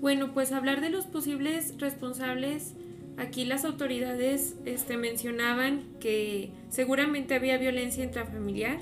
Bueno, 0.00 0.32
pues 0.32 0.52
hablar 0.52 0.80
de 0.80 0.90
los 0.90 1.06
posibles 1.06 1.74
responsables, 1.78 2.74
aquí 3.16 3.44
las 3.44 3.64
autoridades 3.64 4.56
este, 4.64 4.96
mencionaban 4.96 5.84
que 6.00 6.50
seguramente 6.68 7.34
había 7.34 7.58
violencia 7.58 8.04
intrafamiliar 8.04 8.78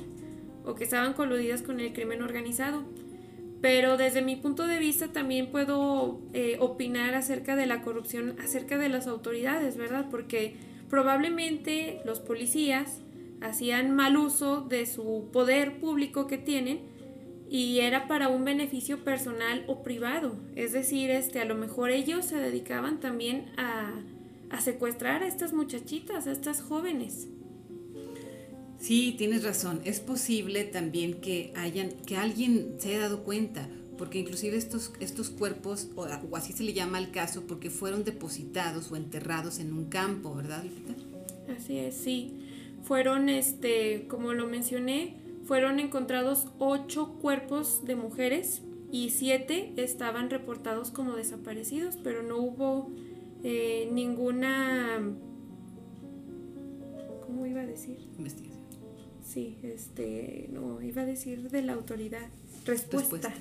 o 0.64 0.74
que 0.74 0.84
estaban 0.84 1.12
coludidas 1.12 1.62
con 1.62 1.80
el 1.80 1.92
crimen 1.92 2.22
organizado 2.22 2.84
pero 3.64 3.96
desde 3.96 4.20
mi 4.20 4.36
punto 4.36 4.66
de 4.66 4.78
vista 4.78 5.08
también 5.08 5.50
puedo 5.50 6.20
eh, 6.34 6.58
opinar 6.60 7.14
acerca 7.14 7.56
de 7.56 7.64
la 7.64 7.80
corrupción, 7.80 8.36
acerca 8.38 8.76
de 8.76 8.90
las 8.90 9.06
autoridades, 9.06 9.78
¿verdad? 9.78 10.08
Porque 10.10 10.54
probablemente 10.90 12.02
los 12.04 12.20
policías 12.20 13.00
hacían 13.40 13.96
mal 13.96 14.18
uso 14.18 14.60
de 14.60 14.84
su 14.84 15.30
poder 15.32 15.80
público 15.80 16.26
que 16.26 16.36
tienen 16.36 16.80
y 17.48 17.80
era 17.80 18.06
para 18.06 18.28
un 18.28 18.44
beneficio 18.44 19.02
personal 19.02 19.64
o 19.66 19.82
privado. 19.82 20.36
Es 20.56 20.74
decir, 20.74 21.08
este, 21.10 21.40
a 21.40 21.46
lo 21.46 21.54
mejor 21.54 21.88
ellos 21.88 22.26
se 22.26 22.36
dedicaban 22.36 23.00
también 23.00 23.50
a, 23.56 23.94
a 24.50 24.60
secuestrar 24.60 25.22
a 25.22 25.26
estas 25.26 25.52
muchachitas, 25.52 26.26
a 26.26 26.32
estas 26.32 26.60
jóvenes. 26.60 27.28
Sí, 28.78 29.14
tienes 29.16 29.44
razón. 29.44 29.80
Es 29.84 30.00
posible 30.00 30.64
también 30.64 31.20
que 31.20 31.52
hayan, 31.56 31.90
que 32.06 32.16
alguien 32.16 32.74
se 32.78 32.90
haya 32.90 33.00
dado 33.00 33.22
cuenta, 33.22 33.68
porque 33.96 34.18
inclusive 34.18 34.56
estos, 34.56 34.92
estos 35.00 35.30
cuerpos, 35.30 35.88
o, 35.96 36.06
así 36.36 36.52
se 36.52 36.64
le 36.64 36.74
llama 36.74 36.98
al 36.98 37.10
caso, 37.10 37.46
porque 37.46 37.70
fueron 37.70 38.04
depositados 38.04 38.92
o 38.92 38.96
enterrados 38.96 39.58
en 39.58 39.72
un 39.72 39.86
campo, 39.86 40.34
¿verdad, 40.34 40.64
Lupita? 40.64 40.94
Así 41.56 41.78
es, 41.78 41.96
sí. 41.96 42.32
Fueron, 42.82 43.30
este, 43.30 44.06
como 44.08 44.34
lo 44.34 44.46
mencioné, 44.46 45.16
fueron 45.44 45.80
encontrados 45.80 46.48
ocho 46.58 47.14
cuerpos 47.20 47.84
de 47.84 47.96
mujeres 47.96 48.60
y 48.90 49.10
siete 49.10 49.72
estaban 49.76 50.30
reportados 50.30 50.90
como 50.90 51.16
desaparecidos, 51.16 51.96
pero 52.02 52.22
no 52.22 52.36
hubo 52.38 52.90
eh, 53.44 53.88
ninguna, 53.92 55.00
¿cómo 57.20 57.46
iba 57.46 57.60
a 57.60 57.66
decir? 57.66 57.98
Investigación. 58.18 58.64
Sí, 59.22 59.58
este, 59.62 60.48
no, 60.52 60.82
iba 60.82 61.02
a 61.02 61.06
decir 61.06 61.50
de 61.50 61.62
la 61.62 61.74
autoridad. 61.74 62.28
Respuesta. 62.64 63.32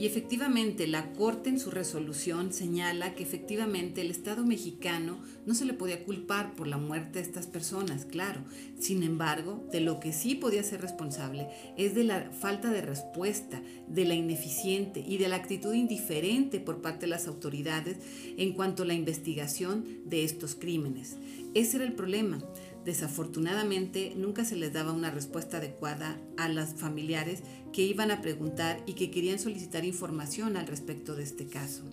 Y 0.00 0.06
efectivamente, 0.06 0.86
la 0.86 1.12
Corte 1.12 1.50
en 1.50 1.60
su 1.60 1.70
resolución 1.70 2.54
señala 2.54 3.14
que 3.14 3.22
efectivamente 3.22 4.00
el 4.00 4.10
Estado 4.10 4.46
mexicano 4.46 5.18
no 5.44 5.54
se 5.54 5.66
le 5.66 5.74
podía 5.74 6.04
culpar 6.04 6.56
por 6.56 6.68
la 6.68 6.78
muerte 6.78 7.18
de 7.18 7.26
estas 7.26 7.46
personas, 7.46 8.06
claro. 8.06 8.40
Sin 8.78 9.02
embargo, 9.02 9.68
de 9.70 9.80
lo 9.80 10.00
que 10.00 10.14
sí 10.14 10.36
podía 10.36 10.62
ser 10.62 10.80
responsable 10.80 11.48
es 11.76 11.94
de 11.94 12.04
la 12.04 12.30
falta 12.30 12.72
de 12.72 12.80
respuesta, 12.80 13.62
de 13.88 14.06
la 14.06 14.14
ineficiente 14.14 15.04
y 15.06 15.18
de 15.18 15.28
la 15.28 15.36
actitud 15.36 15.74
indiferente 15.74 16.60
por 16.60 16.80
parte 16.80 17.00
de 17.00 17.10
las 17.10 17.26
autoridades 17.26 17.98
en 18.38 18.54
cuanto 18.54 18.84
a 18.84 18.86
la 18.86 18.94
investigación 18.94 19.84
de 20.06 20.24
estos 20.24 20.54
crímenes. 20.54 21.18
Ese 21.52 21.76
era 21.76 21.84
el 21.84 21.92
problema. 21.92 22.38
Desafortunadamente, 22.84 24.14
nunca 24.16 24.44
se 24.44 24.56
les 24.56 24.72
daba 24.72 24.92
una 24.92 25.10
respuesta 25.10 25.58
adecuada 25.58 26.18
a 26.38 26.48
las 26.48 26.74
familiares 26.74 27.42
que 27.72 27.82
iban 27.82 28.10
a 28.10 28.22
preguntar 28.22 28.82
y 28.86 28.94
que 28.94 29.10
querían 29.10 29.38
solicitar 29.38 29.84
información 29.84 30.56
al 30.56 30.66
respecto 30.66 31.14
de 31.14 31.24
este 31.24 31.46
caso. 31.46 31.84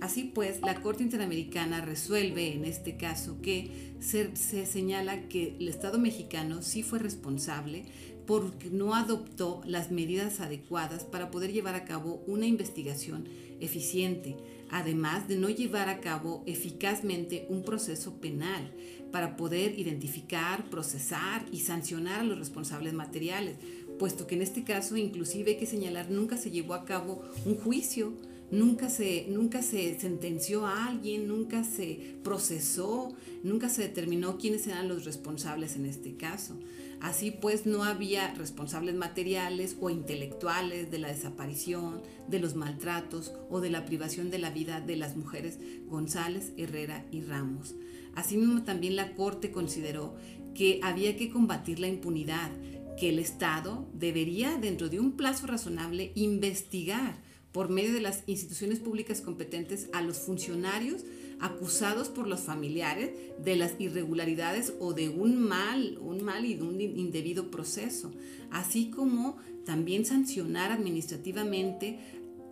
Así 0.00 0.24
pues, 0.24 0.62
la 0.62 0.80
Corte 0.80 1.02
Interamericana 1.02 1.82
resuelve 1.82 2.54
en 2.54 2.64
este 2.64 2.96
caso 2.96 3.42
que 3.42 3.92
se, 4.00 4.34
se, 4.34 4.64
señala 4.64 5.28
que 5.28 5.56
el 5.58 5.68
Estado 5.68 5.98
mexicano 5.98 6.62
sí 6.62 6.82
fue 6.82 7.00
responsable 7.00 7.84
porque 8.30 8.70
no 8.70 8.94
adoptó 8.94 9.60
las 9.66 9.90
medidas 9.90 10.38
adecuadas 10.38 11.02
para 11.02 11.32
poder 11.32 11.52
llevar 11.52 11.74
a 11.74 11.84
cabo 11.84 12.22
una 12.28 12.46
investigación 12.46 13.24
eficiente, 13.58 14.36
además 14.70 15.26
de 15.26 15.36
no 15.36 15.48
llevar 15.48 15.88
a 15.88 15.98
cabo 15.98 16.44
eficazmente 16.46 17.46
un 17.48 17.64
proceso 17.64 18.20
penal 18.20 18.72
para 19.10 19.36
poder 19.36 19.76
identificar, 19.76 20.70
procesar 20.70 21.44
y 21.50 21.58
sancionar 21.58 22.20
a 22.20 22.22
los 22.22 22.38
responsables 22.38 22.92
materiales, 22.92 23.56
puesto 23.98 24.28
que 24.28 24.36
en 24.36 24.42
este 24.42 24.62
caso 24.62 24.96
inclusive 24.96 25.50
hay 25.50 25.58
que 25.58 25.66
señalar 25.66 26.08
nunca 26.08 26.36
se 26.36 26.52
llevó 26.52 26.74
a 26.74 26.84
cabo 26.84 27.24
un 27.44 27.56
juicio, 27.56 28.12
nunca 28.52 28.90
se, 28.90 29.26
nunca 29.28 29.60
se 29.60 29.98
sentenció 29.98 30.66
a 30.66 30.86
alguien, 30.86 31.26
nunca 31.26 31.64
se 31.64 32.14
procesó, 32.22 33.12
nunca 33.42 33.68
se 33.68 33.82
determinó 33.82 34.38
quiénes 34.38 34.68
eran 34.68 34.86
los 34.86 35.04
responsables 35.04 35.74
en 35.74 35.86
este 35.86 36.14
caso. 36.14 36.54
Así 37.00 37.30
pues, 37.30 37.64
no 37.64 37.84
había 37.84 38.34
responsables 38.34 38.94
materiales 38.94 39.76
o 39.80 39.88
intelectuales 39.88 40.90
de 40.90 40.98
la 40.98 41.08
desaparición, 41.08 42.02
de 42.28 42.40
los 42.40 42.54
maltratos 42.54 43.32
o 43.48 43.60
de 43.60 43.70
la 43.70 43.86
privación 43.86 44.30
de 44.30 44.38
la 44.38 44.50
vida 44.50 44.80
de 44.80 44.96
las 44.96 45.16
mujeres 45.16 45.58
González, 45.86 46.52
Herrera 46.58 47.06
y 47.10 47.22
Ramos. 47.22 47.74
Asimismo, 48.14 48.64
también 48.64 48.96
la 48.96 49.14
Corte 49.14 49.50
consideró 49.50 50.14
que 50.54 50.80
había 50.82 51.16
que 51.16 51.30
combatir 51.30 51.80
la 51.80 51.88
impunidad, 51.88 52.50
que 52.98 53.08
el 53.08 53.18
Estado 53.18 53.88
debería, 53.94 54.58
dentro 54.58 54.90
de 54.90 55.00
un 55.00 55.12
plazo 55.12 55.46
razonable, 55.46 56.12
investigar 56.14 57.18
por 57.52 57.70
medio 57.70 57.94
de 57.94 58.00
las 58.00 58.24
instituciones 58.26 58.78
públicas 58.78 59.22
competentes 59.22 59.88
a 59.92 60.02
los 60.02 60.18
funcionarios 60.18 61.04
acusados 61.40 62.08
por 62.08 62.26
los 62.26 62.40
familiares 62.40 63.12
de 63.38 63.56
las 63.56 63.80
irregularidades 63.80 64.74
o 64.78 64.92
de 64.92 65.08
un 65.08 65.40
mal, 65.40 65.98
un 66.00 66.22
mal 66.22 66.44
y 66.44 66.54
de 66.54 66.62
un 66.62 66.80
indebido 66.80 67.50
proceso, 67.50 68.12
así 68.50 68.90
como 68.90 69.38
también 69.64 70.04
sancionar 70.04 70.70
administrativamente 70.70 71.98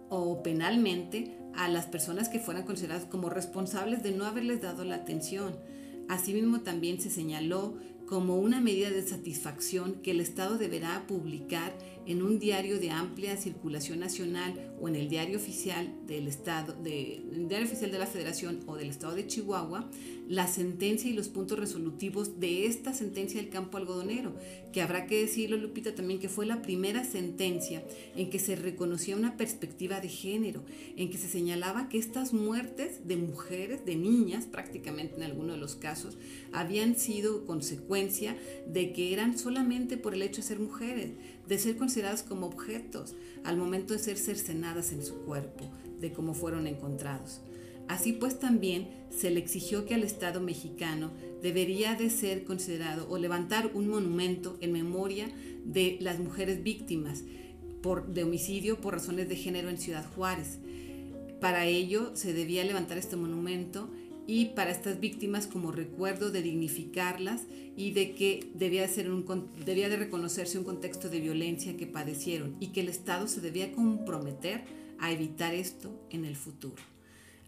o 0.09 0.42
penalmente 0.42 1.38
a 1.55 1.68
las 1.68 1.87
personas 1.87 2.29
que 2.29 2.40
fueran 2.40 2.64
consideradas 2.64 3.05
como 3.05 3.29
responsables 3.29 4.03
de 4.03 4.12
no 4.12 4.24
haberles 4.24 4.62
dado 4.62 4.85
la 4.85 4.96
atención. 4.96 5.57
Asimismo, 6.09 6.61
también 6.61 7.01
se 7.01 7.11
señaló 7.11 7.77
como 8.07 8.38
una 8.38 8.61
medida 8.61 8.90
de 8.90 9.07
satisfacción 9.07 10.01
que 10.03 10.12
el 10.12 10.20
Estado 10.20 10.57
deberá 10.57 11.07
publicar 11.07 11.77
en 12.09 12.23
un 12.23 12.38
diario 12.38 12.81
de 12.81 12.90
amplia 12.90 13.37
circulación 13.37 14.01
nacional 14.01 14.73
o 14.81 14.88
en 14.88 14.97
el 14.97 15.11
diario 15.11 15.37
oficial 15.37 15.92
del 16.07 16.27
Estado, 16.27 16.73
de, 16.73 17.23
diario 17.49 17.66
oficial 17.66 17.90
de 17.90 17.99
la 17.99 18.07
Federación 18.07 18.61
o 18.66 18.77
del 18.77 18.88
Estado 18.88 19.14
de 19.14 19.27
Chihuahua, 19.27 19.90
la 20.27 20.47
sentencia 20.47 21.11
y 21.11 21.12
los 21.12 21.29
puntos 21.29 21.59
resolutivos 21.59 22.40
de 22.40 22.66
esta 22.66 22.94
sentencia 22.94 23.40
del 23.40 23.51
campo 23.51 23.77
algodonero, 23.77 24.35
que 24.73 24.81
habrá 24.81 25.07
que 25.07 25.21
decirlo, 25.21 25.59
Lupita, 25.59 25.94
también 25.94 26.18
que 26.18 26.31
fue 26.31 26.47
la 26.47 26.62
primera 26.62 27.05
sentencia 27.05 27.85
en 28.16 28.31
que 28.31 28.38
se 28.38 28.57
reconocía 28.57 29.14
una 29.14 29.37
perspectiva 29.37 30.01
de 30.01 30.09
género, 30.09 30.64
en 30.97 31.11
que 31.11 31.18
se 31.18 31.29
señalaba 31.29 31.90
que 31.90 31.99
estas 31.99 32.33
muertes 32.33 33.07
de 33.07 33.16
mujeres, 33.16 33.85
de 33.85 33.97
niñas, 33.97 34.47
prácticamente 34.47 35.16
en 35.16 35.25
algunos 35.25 35.57
de 35.57 35.61
los 35.61 35.77
casos, 35.77 36.16
habían 36.53 36.99
sido 36.99 37.44
consecuencia 37.44 38.37
de 38.66 38.94
que 38.94 39.12
eran 39.12 39.38
solamente 39.38 39.99
por 39.99 40.14
el 40.14 40.23
hecho 40.23 40.40
de 40.40 40.49
ser 40.49 40.59
mujeres, 40.59 41.12
de 41.48 41.58
ser 41.58 41.76
consideradas 41.76 42.22
como 42.22 42.46
objetos 42.46 43.14
al 43.42 43.56
momento 43.56 43.94
de 43.94 43.98
ser 43.98 44.18
cercenadas 44.18 44.92
en 44.92 45.04
su 45.04 45.14
cuerpo, 45.24 45.70
de 46.00 46.12
cómo 46.12 46.34
fueron 46.34 46.66
encontrados. 46.66 47.40
Así 47.88 48.12
pues 48.12 48.38
también 48.38 48.88
se 49.11 49.30
le 49.30 49.40
exigió 49.40 49.87
que 49.87 49.94
al 49.94 50.02
Estado 50.02 50.40
mexicano 50.42 51.11
debería 51.42 51.94
de 51.94 52.11
ser 52.11 52.44
considerado 52.44 53.08
o 53.08 53.16
levantar 53.16 53.70
un 53.74 53.88
monumento 53.88 54.58
en 54.61 54.72
memoria 54.72 55.30
de 55.64 55.96
las 56.00 56.18
mujeres 56.18 56.62
víctimas 56.62 57.24
de 58.08 58.24
homicidio 58.24 58.80
por 58.80 58.94
razones 58.94 59.28
de 59.28 59.37
género 59.37 59.70
en 59.70 59.78
Ciudad 59.78 60.04
Juárez. 60.14 60.58
Para 61.40 61.64
ello 61.64 62.11
se 62.14 62.34
debía 62.34 62.64
levantar 62.64 62.98
este 62.98 63.16
monumento 63.16 63.88
y 64.28 64.50
para 64.50 64.70
estas 64.70 65.00
víctimas 65.00 65.46
como 65.46 65.72
recuerdo 65.72 66.30
de 66.30 66.42
dignificarlas 66.42 67.44
y 67.76 67.92
de 67.92 68.14
que 68.14 68.50
debía 68.54 68.82
de, 68.82 68.88
ser 68.88 69.10
un, 69.10 69.24
debía 69.64 69.88
de 69.88 69.96
reconocerse 69.96 70.58
un 70.58 70.64
contexto 70.64 71.08
de 71.08 71.18
violencia 71.18 71.78
que 71.78 71.86
padecieron 71.86 72.54
y 72.60 72.68
que 72.68 72.82
el 72.82 72.90
Estado 72.90 73.26
se 73.26 73.40
debía 73.40 73.72
comprometer 73.72 74.64
a 75.00 75.10
evitar 75.10 75.54
esto 75.54 75.90
en 76.10 76.26
el 76.26 76.36
futuro. 76.36 76.82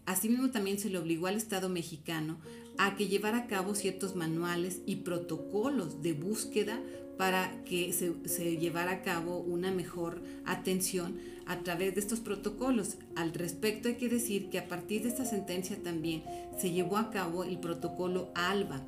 Asimismo, 0.07 0.49
también 0.49 0.79
se 0.79 0.89
le 0.89 0.97
obligó 0.97 1.27
al 1.27 1.35
Estado 1.35 1.69
mexicano 1.69 2.39
a 2.79 2.95
que 2.95 3.07
llevara 3.07 3.37
a 3.37 3.47
cabo 3.47 3.75
ciertos 3.75 4.15
manuales 4.15 4.81
y 4.87 4.97
protocolos 4.97 6.01
de 6.01 6.13
búsqueda 6.13 6.81
para 7.21 7.51
que 7.65 7.93
se, 7.93 8.57
llevara 8.57 8.93
a 8.93 9.01
cabo 9.03 9.37
una 9.37 9.69
mejor 9.69 10.23
atención 10.43 11.19
a 11.45 11.59
través 11.59 11.93
de 11.93 12.01
estos 12.01 12.19
protocolos. 12.19 12.97
Al 13.15 13.35
respecto 13.35 13.89
hay 13.89 13.97
que 13.97 14.09
decir 14.09 14.49
que 14.49 14.57
a 14.57 14.67
partir 14.67 15.03
de 15.03 15.09
esta 15.09 15.23
sentencia 15.23 15.77
también 15.83 16.23
se 16.57 16.71
llevó 16.71 16.97
a 16.97 17.11
cabo 17.11 17.43
el 17.43 17.59
protocolo 17.59 18.31
ALBA, 18.33 18.81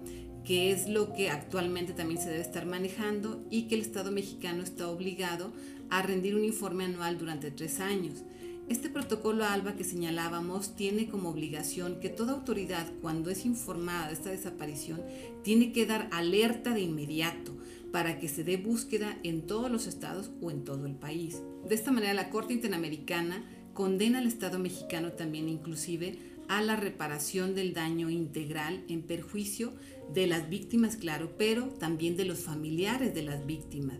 que 0.43 0.71
es 0.71 0.89
lo 0.89 1.13
que 1.13 1.29
actualmente 1.29 1.93
también 1.93 2.19
se 2.19 2.29
debe 2.29 2.41
estar 2.41 2.65
manejando 2.65 3.45
y 3.51 3.67
que 3.67 3.75
el 3.75 3.81
Estado 3.81 4.11
mexicano 4.11 4.63
está 4.63 4.87
obligado 4.87 5.53
a 5.91 6.01
rendir 6.01 6.35
un 6.35 6.43
informe 6.43 6.85
anual 6.85 7.19
durante 7.19 7.51
tres 7.51 7.79
años. 7.79 8.23
Este 8.67 8.89
protocolo 8.89 9.45
ALBA 9.45 9.75
que 9.75 9.83
señalábamos 9.83 10.75
tiene 10.75 11.07
como 11.07 11.29
obligación 11.29 11.99
que 11.99 12.09
toda 12.09 12.33
autoridad 12.33 12.87
cuando 12.99 13.29
es 13.29 13.45
informada 13.45 14.07
de 14.07 14.13
esta 14.13 14.31
desaparición 14.31 15.03
tiene 15.43 15.71
que 15.71 15.85
dar 15.85 16.07
alerta 16.11 16.73
de 16.73 16.81
inmediato 16.81 17.53
para 17.93 18.17
que 18.17 18.27
se 18.27 18.43
dé 18.43 18.57
búsqueda 18.57 19.19
en 19.21 19.43
todos 19.43 19.69
los 19.69 19.85
estados 19.85 20.31
o 20.41 20.49
en 20.49 20.63
todo 20.63 20.87
el 20.87 20.95
país. 20.95 21.43
De 21.69 21.75
esta 21.75 21.91
manera 21.91 22.15
la 22.15 22.31
Corte 22.31 22.51
Interamericana 22.51 23.45
condena 23.75 24.17
al 24.17 24.25
Estado 24.25 24.57
mexicano 24.57 25.11
también 25.11 25.47
inclusive 25.47 26.17
a 26.47 26.63
la 26.63 26.75
reparación 26.75 27.53
del 27.53 27.75
daño 27.75 28.09
integral 28.09 28.83
en 28.89 29.03
perjuicio 29.03 29.73
de 30.11 30.25
las 30.25 30.49
víctimas, 30.49 30.95
claro, 30.95 31.35
pero 31.37 31.67
también 31.67 32.17
de 32.17 32.25
los 32.25 32.39
familiares 32.39 33.13
de 33.13 33.21
las 33.21 33.45
víctimas, 33.45 33.99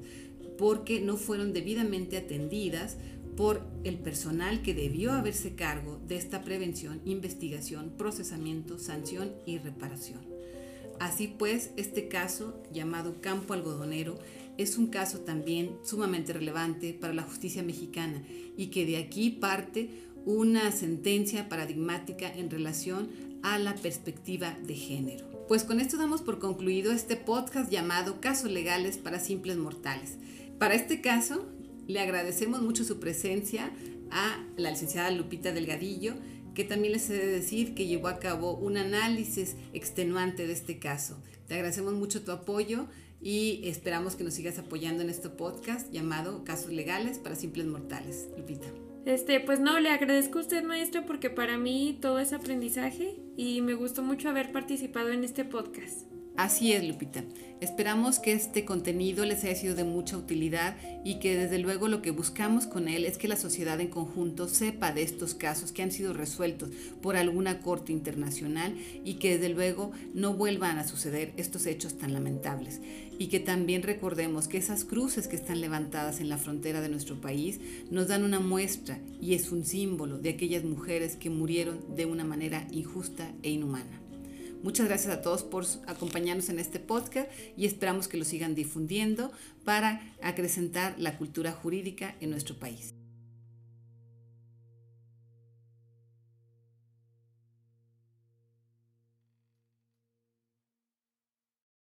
porque 0.58 0.99
no 0.99 1.15
fueron 1.15 1.53
debidamente 1.53 2.17
atendidas 2.17 2.97
por 3.38 3.62
el 3.84 3.99
personal 3.99 4.63
que 4.63 4.73
debió 4.73 5.12
haberse 5.12 5.53
cargo 5.53 6.01
de 6.08 6.17
esta 6.17 6.41
prevención, 6.41 6.99
investigación, 7.06 7.93
procesamiento, 7.95 8.79
sanción 8.79 9.34
y 9.45 9.60
reparación. 9.60 10.33
Así 11.04 11.28
pues, 11.28 11.72
este 11.76 12.08
caso, 12.08 12.63
llamado 12.72 13.20
Campo 13.20 13.54
Algodonero, 13.54 14.18
es 14.58 14.78
un 14.78 14.88
caso 14.88 15.20
también 15.20 15.76
sumamente 15.84 16.32
relevante 16.32 16.94
para 16.94 17.13
la 17.13 17.24
justicia 17.24 17.62
mexicana 17.62 18.24
y 18.56 18.68
que 18.68 18.86
de 18.86 18.96
aquí 18.96 19.30
parte 19.30 19.89
una 20.26 20.72
sentencia 20.72 21.50
paradigmática 21.50 22.34
en 22.34 22.50
relación 22.50 23.10
a 23.44 23.60
la 23.60 23.76
perspectiva 23.76 24.58
de 24.66 24.76
género. 24.76 25.28
Pues 25.50 25.66
con 25.66 25.82
esto 25.82 25.98
damos 25.98 26.22
por 26.22 26.39
concluido 26.39 26.94
este 26.94 27.18
podcast 27.18 27.70
llamado 27.70 28.22
Casos 28.22 28.50
Legales 28.50 28.98
para 28.98 29.20
Simples 29.20 29.58
Mortales. 29.58 30.12
Para 30.58 30.76
este 30.76 31.02
caso, 31.02 31.46
le 31.86 32.00
agradecemos 32.00 32.62
mucho 32.62 32.86
su 32.86 33.02
presencia 33.02 33.74
a 34.10 34.42
la 34.56 34.72
licenciada 34.72 35.12
Lupita 35.12 35.52
Delgadillo, 35.52 36.13
que 36.54 36.63
también 36.63 36.94
les 36.94 37.10
he 37.10 37.13
de 37.13 37.28
decir 37.28 37.74
que 37.76 37.88
llevó 37.88 38.08
a 38.08 38.20
cabo 38.20 38.56
un 38.56 38.78
análisis 38.78 39.56
extenuante 39.74 40.48
de 40.48 40.54
este 40.54 40.80
caso. 40.80 41.18
Te 41.48 41.56
agradecemos 41.56 41.94
mucho 41.94 42.24
tu 42.24 42.32
apoyo 42.32 42.88
y 43.22 43.62
esperamos 43.63 44.16
que 44.16 44.24
nos 44.24 44.34
sigas 44.34 44.60
apoyando 44.60 45.04
en 45.04 45.10
este 45.10 45.30
podcast 45.30 45.92
llamado 45.92 46.44
Casos 46.44 46.72
Legales 46.72 47.20
para 47.20 47.36
Simples 47.36 47.68
Mortales. 47.68 48.28
Lupita. 48.38 48.68
Este, 49.06 49.39
pues 49.42 49.60
no, 49.60 49.80
le 49.80 49.89
agradezco 49.89 50.39
a 50.39 50.42
usted, 50.42 50.63
maestra, 50.63 51.06
porque 51.06 51.30
para 51.30 51.58
mí 51.58 51.98
todo 52.02 52.20
es 52.20 52.32
aprendizaje 52.32 53.18
y 53.36 53.62
me 53.62 53.74
gustó 53.74 54.02
mucho 54.02 54.30
haber 54.30 54.52
participado 54.52 55.10
en 55.10 55.24
este 55.24 55.44
podcast. 55.44 56.04
Así 56.36 56.74
es, 56.74 56.84
Lupita. 56.84 57.24
Esperamos 57.62 58.17
que 58.17 58.34
este 58.34 58.65
contenido 58.65 59.24
les 59.24 59.43
haya 59.43 59.56
sido 59.56 59.76
de 59.76 59.84
mucha 59.84 60.17
utilidad 60.17 60.76
y 61.06 61.19
que 61.19 61.38
desde 61.38 61.60
luego 61.60 61.88
lo 61.88 62.02
que 62.02 62.10
buscamos 62.10 62.65
con 62.65 62.88
él 62.88 63.06
es 63.06 63.19
que 63.19 63.28
la 63.28 63.36
sociedad 63.36 63.80
en 63.80 63.88
conjunto 63.88 64.48
sepa 64.48 64.91
de 64.91 65.04
estos 65.04 65.36
casos 65.36 65.72
que 65.72 65.84
han 65.84 65.91
sido 65.91 66.12
resueltos 66.12 66.72
por 67.04 67.15
alguna 67.15 67.62
corte 67.62 67.91
internacional 67.91 68.76
y 69.06 69.13
que 69.15 69.38
desde 69.38 69.54
luego 69.54 69.91
no 70.15 70.34
vuelvan 70.34 70.80
a 70.80 70.88
suceder 70.88 71.34
estos 71.38 71.67
hechos 71.67 72.00
tan 72.00 72.13
lamentables. 72.13 72.82
Y 73.19 73.28
que 73.28 73.39
también 73.39 73.84
recordemos 73.84 74.48
que 74.48 74.58
esas 74.58 74.86
cruces 74.86 75.28
que 75.28 75.36
están 75.36 75.62
levantadas 75.62 76.19
en 76.19 76.30
la 76.30 76.39
frontera 76.39 76.82
de 76.82 76.89
nuestro 76.89 77.22
país 77.22 77.62
nos 77.91 78.08
dan 78.08 78.24
una 78.24 78.39
muestra 78.39 79.00
y 79.22 79.36
es 79.36 79.52
un 79.52 79.63
símbolo 79.65 80.17
de 80.17 80.32
aquellas 80.32 80.63
mujeres 80.63 81.15
que 81.15 81.30
murieron 81.30 81.96
de 81.96 82.08
una 82.08 82.24
manera 82.24 82.67
injusta 82.72 83.32
e 83.43 83.52
inhumana. 83.52 84.03
Muchas 84.63 84.88
gracias 84.88 85.13
a 85.13 85.21
todos 85.21 85.43
por 85.43 85.65
acompañarnos 85.88 86.47
en 86.47 86.58
este 86.58 86.80
podcast 86.80 87.30
y 87.58 87.65
esperamos 87.65 88.08
que 88.08 88.15
lo 88.15 88.23
sigan 88.23 88.56
difundiendo 88.56 89.30
para 89.65 90.02
acrecentar 90.21 90.95
la 90.97 91.17
cultura 91.17 91.52
jurídica 91.52 92.15
en 92.21 92.30
nuestro 92.30 92.56
país. 92.56 92.95